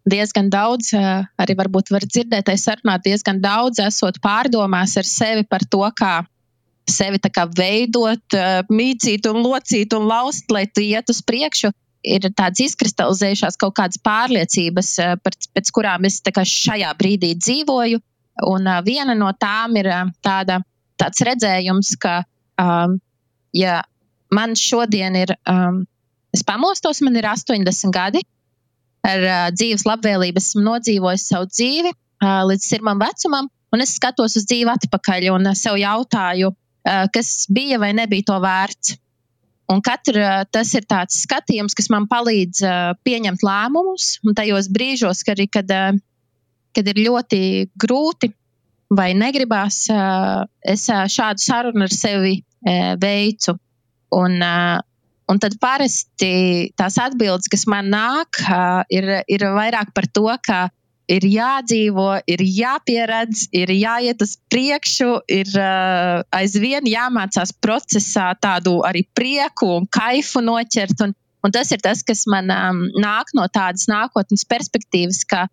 [0.09, 5.45] diezgan daudz, eh, arī varbūt var dzirdēt, es sarunā diezgan daudz, esot pārdomās ar sevi
[5.49, 6.25] par to, kā
[6.89, 11.73] sevi kā veidot, eh, mīcīt un locīt un laust, lai tu iet uz priekšu.
[12.03, 15.17] Ir tādas izkristalizējušās kaut kādas pārliecības, eh,
[15.55, 18.01] pēc kurām es šajā brīdī dzīvoju.
[18.47, 19.85] Un viena no tām ir
[20.25, 20.63] tāda,
[20.97, 22.25] tāds redzējums, ka,
[22.59, 22.99] um,
[23.53, 23.83] ja
[24.33, 25.87] man šodien ir, um,
[26.35, 28.23] es pamostos, man ir 80 gadi,
[29.07, 34.37] ar uh, dzīves labvēlību esmu nodzīvojis savu dzīvi uh, līdz sirmam vecumam, un es skatos
[34.39, 38.99] uz dzīvi atpakaļ un uh, sev jautāju, uh, kas bija vai nebija to vērts.
[39.71, 45.23] Un katra tas ir tāds skatījums, kas man palīdz uh, pieņemt lēmumus, un tajos brīžos,
[45.27, 45.95] kad, kad, uh,
[46.75, 47.43] kad ir ļoti
[47.79, 48.33] grūti
[48.91, 53.55] vai negribās, uh, es uh, šādu sarunu ar sevi uh, veicu.
[54.11, 54.83] Un, uh,
[55.31, 58.41] Un tad parasti tās atbildes, kas man nāk,
[58.91, 60.65] ir, ir vairāk par to, ka
[61.11, 69.05] ir jādzīvo, ir jāpieredz, ir jāiet uz priekšu, ir uh, aizvien jāmācās procesā tādu arī
[69.17, 71.07] prieku un kaifu noķert.
[71.07, 71.15] Un,
[71.47, 75.47] un tas ir tas, kas man um, nāk no tādas nākotnes perspektīvas, ka,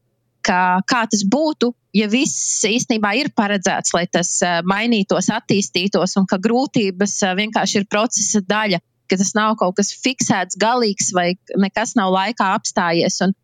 [0.46, 0.60] ka
[0.90, 6.38] kā tas būtu, ja viss īstenībā ir paredzēts, lai tas uh, mainītos, attīstītos, un ka
[6.44, 11.96] grūtības uh, vienkārši ir procesa daļa, ka tas nav kaut kas fiksēts, galīgs vai nekas
[12.00, 13.22] nav laikā apstājies.
[13.26, 13.36] Un,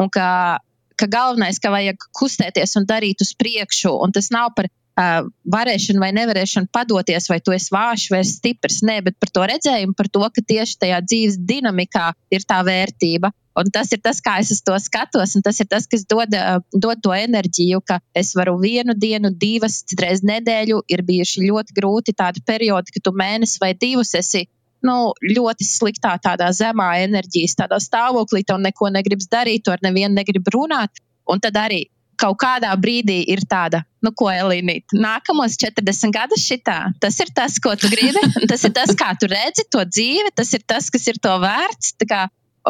[0.00, 0.58] un ka
[1.00, 6.02] ka galvenais, ka vajag kustēties un darīt uz priekšu, un tas nav par uh, varēšanu
[6.02, 8.82] vai nevarēšanu padoties, vai tu esi vājš vai stiprs.
[8.86, 13.32] Nē, bet par to redzējumu, par to, ka tieši tajā dzīves dinamikā ir tā vērtība.
[13.60, 16.36] Un tas ir tas, kā es to skatos, un tas ir tas, kas dod,
[16.70, 20.84] dod to enerģiju, ka es varu vienu dienu, divas, citreiz nedēļu.
[20.88, 24.46] Ir bijuši ļoti grūti tādi periodi, ka tu mēnesi vai divus esi
[24.86, 30.52] nu, ļoti sliktā, tādā zemā enerģijas tādā stāvoklī, tev neko negribas darīt, ar nevienu negribi
[30.54, 31.02] runāt.
[31.30, 31.84] Un tad arī
[32.20, 36.78] kaut kādā brīdī ir tāda, nu, ko Elīnīt, nākamos 40 gadus šitā.
[37.00, 40.52] Tas ir tas, ko tu gribi, tas ir tas, kā tu redzi to dzīvi, tas
[40.56, 41.96] ir tas, kas ir to vērts.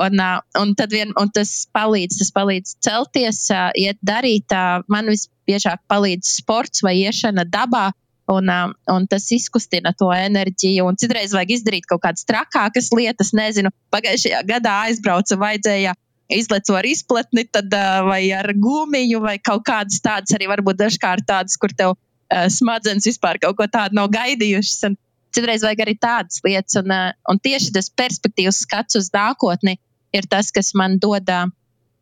[0.01, 0.23] Un,
[0.55, 3.41] un, vien, un tas palīdz, tas palīdz celties,
[3.75, 4.55] iet darīt.
[4.93, 7.89] Man visbiežāk palīdz sports vai iešana dabā.
[8.31, 10.85] Un, um, un tas izkustina to enerģiju.
[10.87, 13.33] Un citreiz vajag izdarīt kaut kādas trakākas lietas.
[13.35, 15.97] Nezinu, pagājušajā gadā aizbraucu, vajadzēja
[16.31, 21.27] izleco ar izpletni, tad, uh, vai ar gumiju, vai kaut kādas tādas, arī varbūt dažkārt
[21.27, 24.91] tādas, kur tev uh, smadzenes vispār kaut ko tādu nav gaidījušas.
[24.91, 24.99] Un
[25.35, 26.79] citreiz vajag arī tādas lietas.
[26.85, 29.81] Un, uh, un tieši tas perspektīvas skats uz nākotni
[30.15, 31.51] ir tas, kas man dod, uh,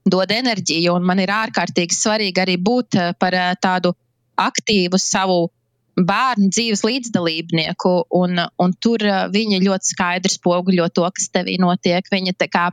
[0.05, 0.99] dod enerģiju.
[1.01, 3.97] Un man ir ārkārtīgi svarīgi arī būt uh, par tādu
[4.39, 5.47] aktīvu savu
[6.07, 12.07] bērnu dzīves līdzdalībnieku, un, un tur uh, viņi ļoti skaidri spoguļo to, kas tevī notiek.
[12.13, 12.69] Viņa tā kā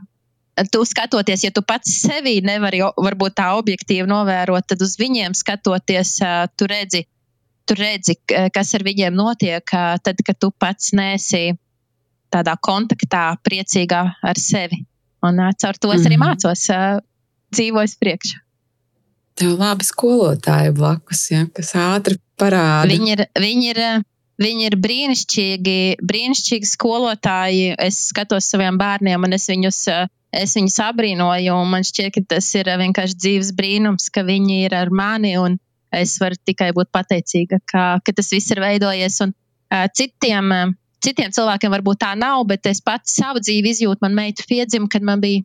[0.72, 6.16] tu skatoties, ja tu pats sevi nevari varbūt tā objektīvi novērot, tad uz viņiem skatoties,
[6.24, 7.04] uh, tu redzi,
[7.66, 11.56] tu redzi, kas ar viņiem notiek, uh, tad, kad tu pats nesi
[12.32, 14.84] tādā kontaktā, priecīgā ar sevi.
[15.24, 16.26] Un caur to es arī mhm.
[16.26, 16.66] mācos,
[17.54, 18.42] dzīvoju priekšā.
[19.36, 22.88] Tev labi skolotāji blakus, ja, kas ātri parāda.
[22.90, 23.80] Viņi ir, viņi ir,
[24.42, 27.74] viņi ir brīnišķīgi, brīnišķīgi skolotāji.
[27.82, 29.80] Es skatos saviem bērniem, un es viņus,
[30.36, 31.58] es viņus abrīnoju.
[31.72, 35.36] Man šķiet, ka tas ir vienkārši dzīves brīnums, ka viņi ir ar mani,
[35.96, 39.20] es varu tikai būt pateicīga, ka, ka tas viss ir veidojies.
[39.24, 39.32] Un,
[39.72, 44.02] uh, citiem, uh, citiem cilvēkiem varbūt tā nav, bet es pats savu dzīvi izjūtu.
[44.04, 45.44] Man meita piedzima, kad man bija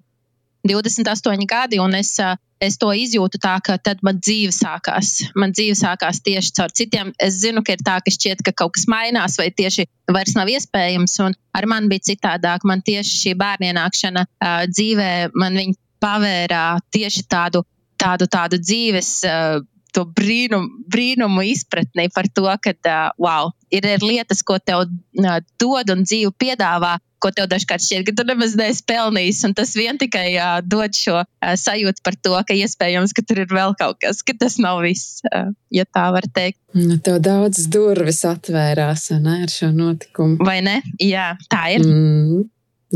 [0.68, 2.18] 28 gadi, un es,
[2.62, 5.14] es to izjūtu tā, ka tad man dzīve sākās.
[5.40, 7.12] Man dzīve sākās tieši caur citiem.
[7.20, 10.52] Es zinu, ka ir tā, ka šķiet, ka kaut kas mainās, vai tieši vairs nav
[10.54, 11.18] iespējams.
[11.26, 12.68] Un ar mani bija citādāk.
[12.68, 17.66] Man tieši šī bērnu ienākšana uh, dzīvē, man viņa pavērā tieši tādu,
[18.02, 19.14] tādu, tādu dzīves.
[19.26, 19.62] Uh,
[19.96, 25.40] to brīnum, brīnumu izpratni par to, ka uh, wow, ir, ir lietas, ko tev uh,
[25.62, 29.44] dod un dzīve piedāvā, ko tev dažkārt šķiet, ka tu nemaz neesi pelnījis.
[29.48, 33.44] Un tas vien tikai uh, dod šo uh, sajūtu par to, ka iespējams, ka tur
[33.44, 36.60] ir vēl kaut kas, ka tas nav viss, uh, ja tā var teikt.
[36.78, 40.40] Nu, tev daudz durvis atvērās ne, ar šo notikumu.
[40.48, 40.80] Vai ne?
[41.04, 41.86] Jā, tā ir.
[41.86, 42.46] Mm,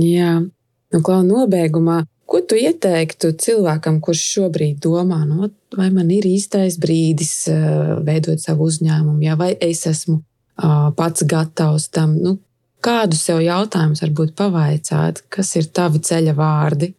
[0.02, 2.04] jā, nu, kā nobeigumā.
[2.26, 8.42] Ko tu ieteiktu cilvēkam, kurš šobrīd domā, no, vai man ir īstais brīdis uh, veidot
[8.42, 12.18] savu uzņēmumu, ja, vai es esmu uh, pats gatavs tam?
[12.22, 12.38] Nu,
[12.86, 16.92] Kādu sev jautājumus varbūt pavaicāt, kas ir tavi ceļa vārdi?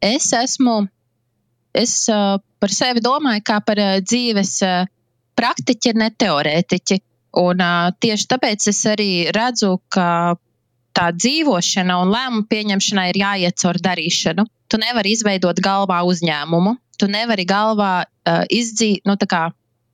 [0.00, 0.78] Es esmu,
[1.76, 4.54] es uh, par sevi domāju kā par dzīves
[5.36, 7.00] praktiķi, ne teorētiķi.
[7.42, 7.62] Un
[8.04, 10.36] tieši tāpēc es arī redzu, ka
[10.96, 14.46] tā dzīvošana un lēmumu pieņemšana ir jāiet caur darīšanu.
[14.70, 19.42] Tu nevari izveidot galvā uzņēmumu, tu nevari galvā uh, izdzīt, nu, tā kā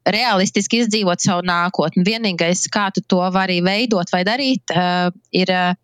[0.08, 2.04] realistiski izdzīvot savu nākotni.
[2.06, 5.74] Vienīgais, kā tu to vari veidot vai darīt, uh, ir, uh,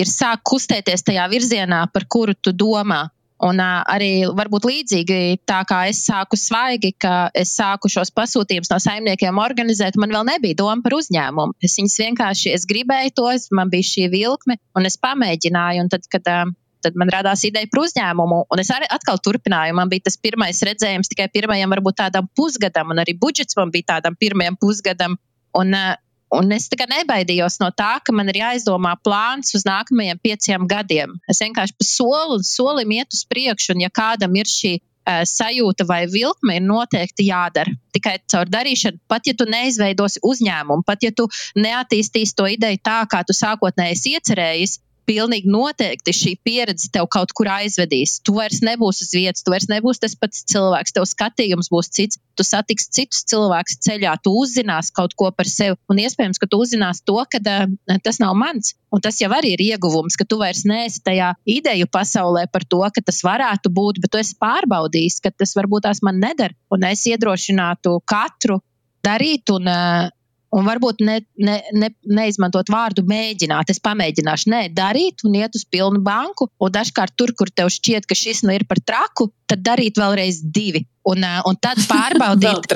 [0.00, 3.06] ir sākt kustēties tajā virzienā, par kuru tu domā.
[3.42, 8.70] Un uh, arī varbūt līdzīgi tā kā es sāku svaigi, ka es sāku šos pasūtījumus
[8.70, 11.58] no saimniekiem organizēt, man vēl nebija doma par uzņēmumu.
[11.58, 15.82] Es viņus vienkārši es gribēju to, man bija šī vilkme, un es pamēģināju.
[15.82, 16.54] Un tad, kad uh,
[16.84, 18.44] tad man radās ideja par uzņēmumu.
[18.52, 19.76] Un es arī atkal turpināju.
[19.78, 23.94] Man bija tas pirmais redzējums tikai pirmajam, varbūt tādam pusgadam, un arī budžets man bija
[23.96, 25.16] tādam pirmajam pusgadam.
[25.54, 25.96] Un, eh,
[26.38, 31.14] un es tikai nebaidījos no tā, ka man ir jāizdomā plāns uz nākamajiem pieciem gadiem.
[31.30, 35.22] Es vienkārši pa soli un solim iet uz priekšu, un ja kādam ir šī uh,
[35.28, 37.74] sajūta vai vilkme, ir noteikti jādara.
[37.94, 41.28] Tikai caur darīšanu, pat ja tu neizveidosi uzņēmumu, pat ja tu
[41.58, 44.78] neattīstīsi to ideju tā, kā tu sākotnēji iecerējies,
[45.08, 48.18] pilnīgi noteikti šī pieredze tev kaut kur aizvedīs.
[48.24, 52.20] Tu vairs nebūsi uz vietas, tu vairs nebūsi tas pats cilvēks, tev skatījums būs cits,
[52.38, 55.78] tu satiksi citus cilvēkus ceļā, tu uzzināsi kaut ko par sevi.
[55.92, 58.74] Un iespējams, ka tu uzzināsi to, ka uh, tas nav mans.
[58.94, 62.82] Un tas jau arī ir ieguvums, ka tu vairs neesi tajā ideju pasaulē par to,
[62.94, 66.54] ka tas varētu būt, bet tu esi pārbaudījis, ka tas varbūt tās man nedara.
[66.72, 68.60] Un es iedrošinātu katru
[69.04, 70.12] darīt un uh,
[70.54, 73.72] un varbūt ne, ne, ne, neizmantot vārdu mēģināt.
[73.72, 76.48] Es pamēģināšu, nē, darīt un iet uz pilnu banku.
[76.62, 80.44] Un dažkārt tur, kur tev šķiet, ka šis nu ir par traku, tad darīt vēlreiz
[80.54, 80.86] divi.
[81.10, 82.70] Un, un tad pārbaudīt.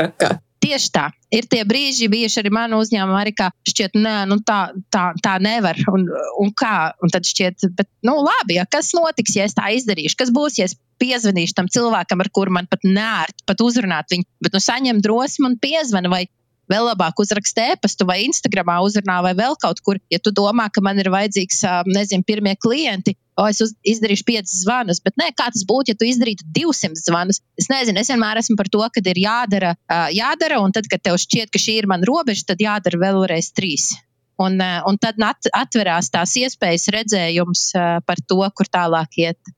[0.59, 1.05] Tieši tā.
[1.31, 5.37] Ir tie brīži, bijuši arī manā uzņēmumā, arī kā šķiet, nē, nu tā, tā, tā
[5.45, 5.79] nevar.
[5.93, 6.09] Un,
[6.43, 6.91] un kā?
[7.05, 10.19] Un tad šķiet, bet, nu, labi, ja kas notiks, ja es tā izdarīšu?
[10.19, 14.27] Kas būs, ja es piezvanīšu tam cilvēkam, ar kuru man pat nērti pat uzrunāt viņu,
[14.43, 16.25] bet nu saņem drosmi un piezvanu, vai
[16.71, 20.01] vēl labāk uzrakst e-pastu vai Instagramā uzrunā vai vēl kaut kur.
[20.13, 24.57] Ja tu domā, ka man ir vajadzīgs, nezinu, pirmie klienti, o es uz, izdarīšu piecas
[24.65, 27.41] zvanus, bet nē, kā tas būtu, ja tu izdarītu 200 zvanus?
[27.61, 29.77] Es nezinu, es vienmēr esmu par to, ka ir jādara,
[30.15, 33.93] jādara, un tad, kad tev šķiet, ka šī ir mana robeža, tad jādara vēlreiz trīs.
[34.39, 37.63] Un, un tad atverās tās iespējas, redzējums
[38.07, 39.55] par to, kur tālāk iet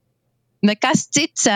[0.67, 1.47] nekas cits.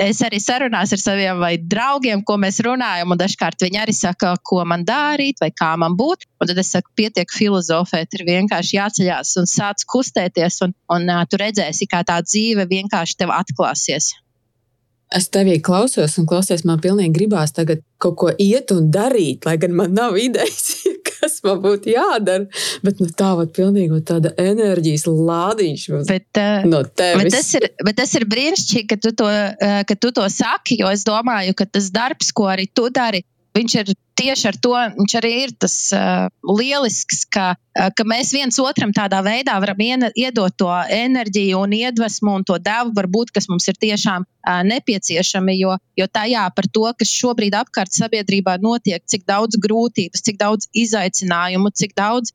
[0.00, 4.62] Es arī sarunās ar saviem draugiem, ko mēs runājam, un dažkārt viņi arī saka, ko
[4.68, 6.26] man darīt vai kā man būt.
[6.40, 11.24] Un tad es saku, pietiek filozofēt, ir vienkārši jāceļās un sāc kustēties, un, un uh,
[11.28, 14.14] tu redzēsi, kā tā dzīve vienkārši tev atklāsies.
[15.12, 19.56] Es tevī klausos, un klausies, man pilnīgi gribās tagad kaut ko iet un darīt, lai
[19.60, 22.48] gan man nav idejas, kas man būtu jādara.
[22.84, 27.22] Bet nu, tā ir pilnīgi tāda enerģijas lādiņš bet, uh, no tevis.
[27.22, 30.80] Bet tas ir, bet tas ir brīnišķīgi, ka tu, to, uh, ka tu to saki,
[30.80, 33.22] jo es domāju, ka tas darbs, ko arī tu dari,
[33.54, 38.32] viņš ir tieši ar to, viņš arī ir tas uh, lielisks, ka, uh, ka mēs
[38.34, 43.34] viens otram tādā veidā varam iena, iedot to enerģiju un iedvesmu un to devu, varbūt,
[43.34, 48.58] kas mums ir tiešām uh, nepieciešami, jo, jo tajā par to, kas šobrīd apkārt sabiedrībā
[48.62, 52.34] notiek, cik daudz grūtības, cik daudz izaicinājumu, cik daudz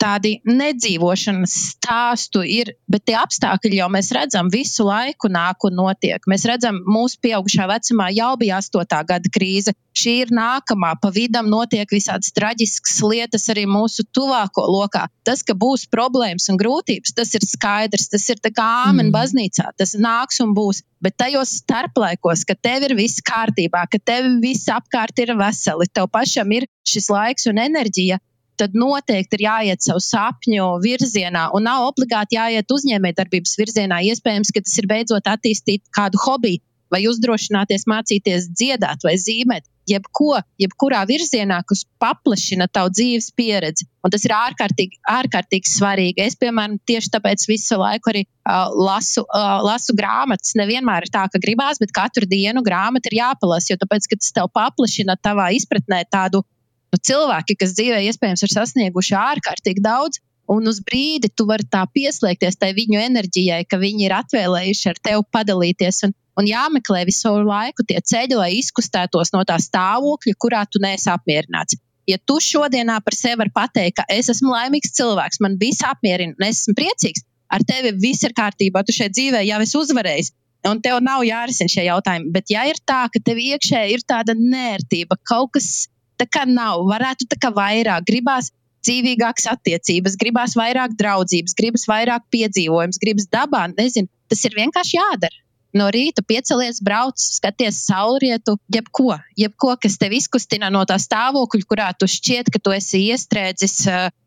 [0.00, 6.22] tādi nedzīvošanas stāstu ir, bet tie apstākļi jau mēs redzam visu laiku nāk un notiek.
[6.30, 8.98] Mēs redzam, mūsu pieaugušā vecumā jau bija 8.
[9.08, 9.74] gada krīze.
[9.98, 15.08] Šī ir nākamā, pa vidam notiek visādas traģiskas lietas arī mūsu tuvāko lokā.
[15.26, 18.08] Tas, ka būs problēmas un grūtības, tas ir skaidrs.
[18.12, 19.14] Tas ir kā āmen mm.
[19.16, 20.84] baznīcā, tas nāks un būs.
[21.02, 26.08] Bet tajos starplaikos, ka tev ir viss kārtībā, ka tev viss apkārt ir veseli, tev
[26.14, 28.18] pašam ir šis laiks un enerģija,
[28.60, 34.00] tad noteikti ir jāiet savu sapņu virzienā un nav obligāti jāiet uzņēmējdarbības virzienā.
[34.12, 39.66] Iespējams, ka tas ir beidzot attīstīt kādu hobiju vai uzdrošināties mācīties dziedāt vai zīmēt.
[39.88, 43.86] Jebko, jebkurā virzienā, kas paplašina tavu dzīves pieredzi.
[44.04, 46.26] Un tas ir ārkārtīgi, ārkārtīgi svarīgi.
[46.26, 50.52] Es, piemēram, tieši tāpēc visu laiku arī uh, lasu, uh, lasu grāmatas.
[50.60, 54.52] Nevienmēr ir tā, ka gribās, bet katru dienu grāmata ir jāpalasa, jo tāpēc, tas tev
[54.52, 56.44] paplašina tavā izpratnē tādu
[56.92, 61.82] nu, cilvēki, kas dzīvē iespējams ir sasnieguši ārkārtīgi daudz, un uz brīdi tu vari tā
[61.92, 66.00] pieslēgties tai viņu enerģijai, ka viņi ir atvēlējuši ar tevi padalīties.
[66.08, 71.10] Un, un jāmeklē visu laiku tie ceļi, lai izkustētos no tā stāvokļa, kurā tu neesi
[71.12, 71.76] apmierināts.
[72.08, 76.32] Ja tu šodienā par sevi vari pateikt, ka es esmu laimīgs cilvēks, man viss apmierina,
[76.38, 80.32] un es esmu priecīgs, ar tevi viss ir kārtībā, tu šeit dzīvē jau esi uzvarējis.
[80.68, 82.32] Un tev nav jārisina šie jautājumi.
[82.34, 85.86] Bet, ja ir tā, ka tev iekšē ir tāda nērtība, kaut kas
[86.20, 86.84] tā kā nav.
[86.88, 88.52] Varētu tā kā vairāk, gribās
[88.86, 93.66] dzīvīgākas attiecības, gribās vairāk draudzības, gribas vairāk piedzīvojums, gribas dabā.
[93.74, 95.44] Nezinu, tas ir vienkārši jādara.
[95.76, 101.88] No rīta piecelies, brauc, skaties saulrietu, jebko, jebko, kas tev izkustina no tā stāvokļa, kurā
[101.98, 103.74] tu šķiet, ka tu esi iestrēdzis,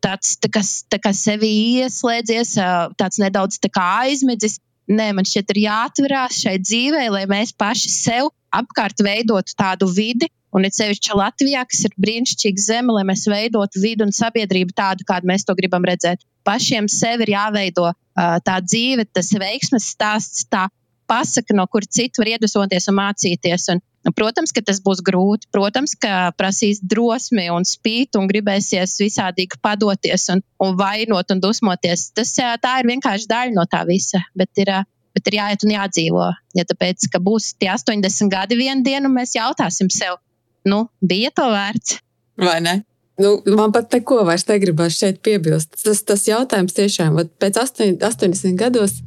[0.04, 0.62] tāds tā kā,
[0.92, 1.50] tā kā sevi
[1.82, 2.54] ieslēdzies,
[3.00, 4.60] tāds nedaudz tā kā aizmidzis.
[4.92, 10.30] Nē, man šķiet, ir jāatverās šai dzīvei, lai mēs paši sev apkārt veidotu tādu vidi,
[10.52, 15.06] Un it sevišķi Latvijā, kas ir brīnišķīga zeme, lai mēs veidotu vidu un sabiedrību tādu,
[15.08, 16.20] kādu mēs to gribam redzēt.
[16.44, 20.66] Pašiem sev ir jāveido uh, tā dzīve, tas veiksmes stāsts, tā
[21.08, 23.66] pasaka, no kur citu var iedvesmoties un mācīties.
[23.74, 23.82] Un,
[24.16, 25.48] protams, ka tas būs grūti.
[25.54, 32.10] Protams, ka prasīs drosmi un spīt un gribēsies visādīgi padoties un, un vainot un dusmoties.
[32.16, 34.22] Tas tā ir vienkārši daļa no tā visa.
[34.38, 34.72] Bet ir,
[35.16, 36.28] bet ir jāiet un jādzīvo.
[36.58, 40.20] Ja tāpēc, ka būs tie 80 gadi vienā dienā, mēs jautāsim sev,
[40.68, 41.98] nu, bija to vērts.
[42.42, 42.80] Vai ne?
[43.20, 45.76] Nu, man pat neko vairs negribas šeit piebilst.
[45.84, 48.98] Tas, tas jautājums tiešām, pēc 80 gados,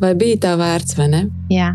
[0.00, 1.24] vai bija tā vērts vai ne?
[1.52, 1.72] Jā.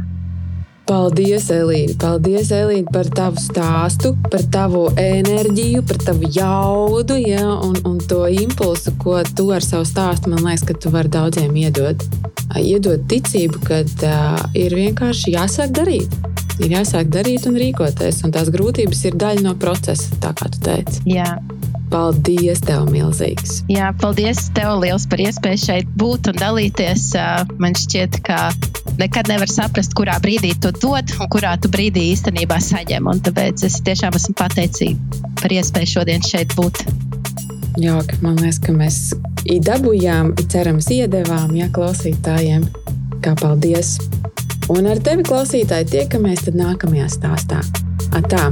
[0.90, 1.94] Paldies, Elīna!
[2.02, 8.24] Paldies, Elīna, par tavu stāstu, par tavu enerģiju, par tavu jaudu ja, un, un to
[8.34, 12.02] impulsu, ko tu ar savu stāstu man liekas, ka tu vari daudziem iedot.
[12.58, 16.18] Iedot ticību, ka uh, ir vienkārši jāsāk darīt.
[16.58, 20.66] Ir jāsāk darīt un rīkoties, un tās grūtības ir daļa no procesa, tā kā tu
[20.66, 21.06] teici.
[21.14, 21.36] Jā.
[21.90, 23.64] Paldies, tev milzīgs!
[23.72, 27.06] Jā, paldies tev liels par iespēju šeit būt un dalīties.
[27.58, 28.52] Man šķiet, ka
[29.02, 33.10] nekad nevar saprast, kurā brīdī to dod un kurā tu brīdī īstenībā saņem.
[33.10, 36.84] Un tāpēc es tiešām esmu pateicīga par iespēju šodien šeit būt.
[37.82, 39.00] Jā, man liekas, ka mēs
[39.66, 42.68] dabūjām, cerams, iedevām ja, klausītājiem.
[43.26, 43.98] Kā paldies!
[44.70, 47.64] Un ar tevi, klausītāji, tiekamies nākamajā stāstā.
[48.14, 48.52] Atā!